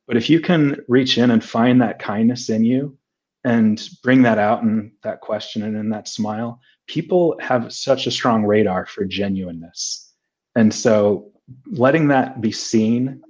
But 0.08 0.16
if 0.16 0.28
you 0.28 0.40
can 0.40 0.82
reach 0.88 1.18
in 1.18 1.30
and 1.30 1.44
find 1.44 1.80
that 1.82 2.00
kindness 2.00 2.48
in 2.48 2.64
you 2.64 2.98
and 3.44 3.88
bring 4.02 4.22
that 4.22 4.38
out 4.38 4.62
in 4.62 4.92
that 5.04 5.20
question 5.20 5.62
and 5.62 5.76
in 5.76 5.90
that 5.90 6.08
smile, 6.08 6.60
people 6.88 7.38
have 7.40 7.72
such 7.72 8.08
a 8.08 8.10
strong 8.10 8.44
radar 8.44 8.86
for 8.86 9.04
genuineness. 9.04 10.09
And 10.56 10.72
so 10.72 11.30
letting 11.66 12.08
that 12.08 12.40
be 12.40 12.52
seen, 12.52 13.22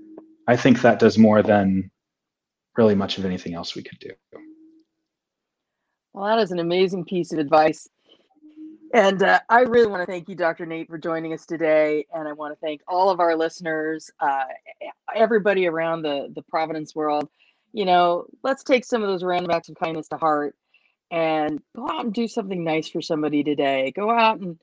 I 0.47 0.57
think 0.57 0.83
that 0.83 0.99
does 0.99 1.19
more 1.19 1.43
than 1.43 1.91
really 2.77 2.95
much 2.95 3.19
of 3.19 3.25
anything 3.25 3.55
else 3.55 3.75
we 3.75 3.83
could 3.83 3.99
do. 3.99 4.11
Well, 6.13 6.25
that 6.25 6.43
is 6.43 6.51
an 6.51 6.59
amazing 6.59 7.05
piece 7.05 7.33
of 7.33 7.39
advice. 7.39 7.89
And 8.93 9.23
uh, 9.23 9.41
I 9.49 9.61
really 9.61 9.87
want 9.87 10.03
to 10.03 10.07
thank 10.07 10.29
you, 10.29 10.35
Dr. 10.35 10.67
Nate, 10.67 10.89
for 10.89 10.99
joining 10.99 11.33
us 11.33 11.47
today. 11.47 12.07
And 12.13 12.27
I 12.27 12.33
want 12.33 12.53
to 12.53 12.59
thank 12.61 12.81
all 12.89 13.11
of 13.11 13.21
our 13.21 13.37
listeners, 13.37 14.11
uh, 14.19 14.45
everybody 15.15 15.69
around 15.69 16.03
the, 16.03 16.29
the 16.35 16.43
Providence 16.43 16.95
world. 16.95 17.29
You 17.73 17.85
know, 17.85 18.27
let's 18.43 18.65
take 18.65 18.85
some 18.85 19.03
of 19.03 19.09
those 19.09 19.23
random 19.23 19.53
acts 19.53 19.69
of 19.69 19.77
kindness 19.77 20.09
to 20.09 20.17
heart 20.17 20.57
and 21.13 21.61
go 21.77 21.89
out 21.89 22.05
and 22.05 22.13
do 22.13 22.27
something 22.27 22.65
nice 22.65 22.89
for 22.89 23.01
somebody 23.01 23.45
today. 23.45 23.93
Go 23.95 24.11
out 24.11 24.41
and 24.41 24.59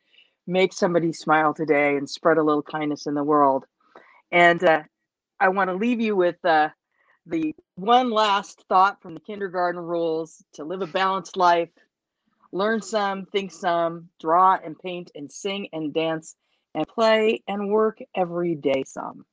make 0.47 0.73
somebody 0.73 1.13
smile 1.13 1.53
today 1.53 1.97
and 1.97 2.09
spread 2.09 2.37
a 2.37 2.43
little 2.43 2.63
kindness 2.63 3.05
in 3.05 3.13
the 3.13 3.23
world. 3.23 3.65
And 4.31 4.63
uh, 4.63 4.83
I 5.39 5.49
want 5.49 5.69
to 5.69 5.75
leave 5.75 6.01
you 6.01 6.15
with 6.15 6.43
uh, 6.43 6.69
the 7.25 7.53
one 7.75 8.09
last 8.09 8.63
thought 8.69 9.01
from 9.01 9.13
the 9.13 9.19
kindergarten 9.19 9.81
rules 9.81 10.43
to 10.53 10.63
live 10.63 10.81
a 10.81 10.87
balanced 10.87 11.37
life 11.37 11.69
learn 12.51 12.81
some 12.81 13.25
think 13.25 13.51
some 13.51 14.09
draw 14.19 14.57
and 14.63 14.77
paint 14.79 15.11
and 15.15 15.31
sing 15.31 15.67
and 15.73 15.93
dance 15.93 16.35
and 16.75 16.87
play 16.87 17.43
and 17.47 17.69
work 17.69 17.99
every 18.15 18.55
day 18.55 18.83
some 18.85 19.25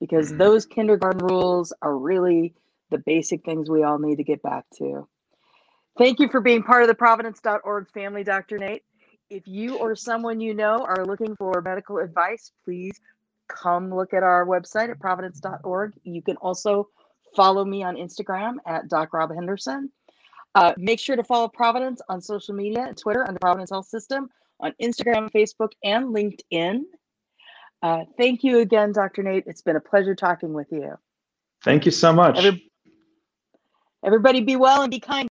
because 0.00 0.34
those 0.36 0.64
kindergarten 0.64 1.26
rules 1.26 1.72
are 1.82 1.96
really 1.96 2.54
the 2.90 2.98
basic 2.98 3.44
things 3.44 3.68
we 3.68 3.82
all 3.82 3.98
need 3.98 4.16
to 4.16 4.24
get 4.24 4.42
back 4.42 4.64
to. 4.76 5.06
Thank 5.98 6.20
you 6.20 6.28
for 6.28 6.40
being 6.40 6.62
part 6.62 6.82
of 6.82 6.88
the 6.88 6.94
Providence.org 6.94 7.90
family, 7.90 8.22
Dr. 8.22 8.58
Nate. 8.58 8.84
If 9.30 9.46
you 9.46 9.76
or 9.76 9.94
someone 9.94 10.40
you 10.40 10.54
know 10.54 10.84
are 10.86 11.04
looking 11.04 11.36
for 11.36 11.60
medical 11.60 11.98
advice, 11.98 12.50
please 12.64 12.98
come 13.48 13.94
look 13.94 14.14
at 14.14 14.22
our 14.22 14.46
website 14.46 14.90
at 14.90 14.98
providence.org. 14.98 15.92
You 16.02 16.22
can 16.22 16.36
also 16.36 16.88
follow 17.36 17.64
me 17.64 17.82
on 17.82 17.96
Instagram 17.96 18.54
at 18.66 18.88
Doc 18.88 19.12
Rob 19.12 19.34
Henderson. 19.34 19.92
Uh, 20.54 20.72
make 20.78 20.98
sure 20.98 21.14
to 21.14 21.22
follow 21.22 21.46
Providence 21.46 22.00
on 22.08 22.22
social 22.22 22.54
media 22.54 22.86
and 22.88 22.96
Twitter 22.96 23.26
under 23.28 23.38
Providence 23.38 23.70
Health 23.70 23.86
System, 23.86 24.30
on 24.60 24.72
Instagram, 24.80 25.30
Facebook, 25.30 25.72
and 25.84 26.06
LinkedIn. 26.06 26.80
Uh, 27.82 28.04
thank 28.16 28.42
you 28.42 28.60
again, 28.60 28.92
Dr. 28.92 29.22
Nate. 29.22 29.44
It's 29.46 29.60
been 29.60 29.76
a 29.76 29.80
pleasure 29.80 30.14
talking 30.14 30.54
with 30.54 30.68
you. 30.72 30.94
Thank 31.64 31.84
you 31.84 31.92
so 31.92 32.14
much. 32.14 32.38
Every, 32.38 32.70
everybody 34.02 34.40
be 34.40 34.56
well 34.56 34.80
and 34.80 34.90
be 34.90 35.00
kind. 35.00 35.28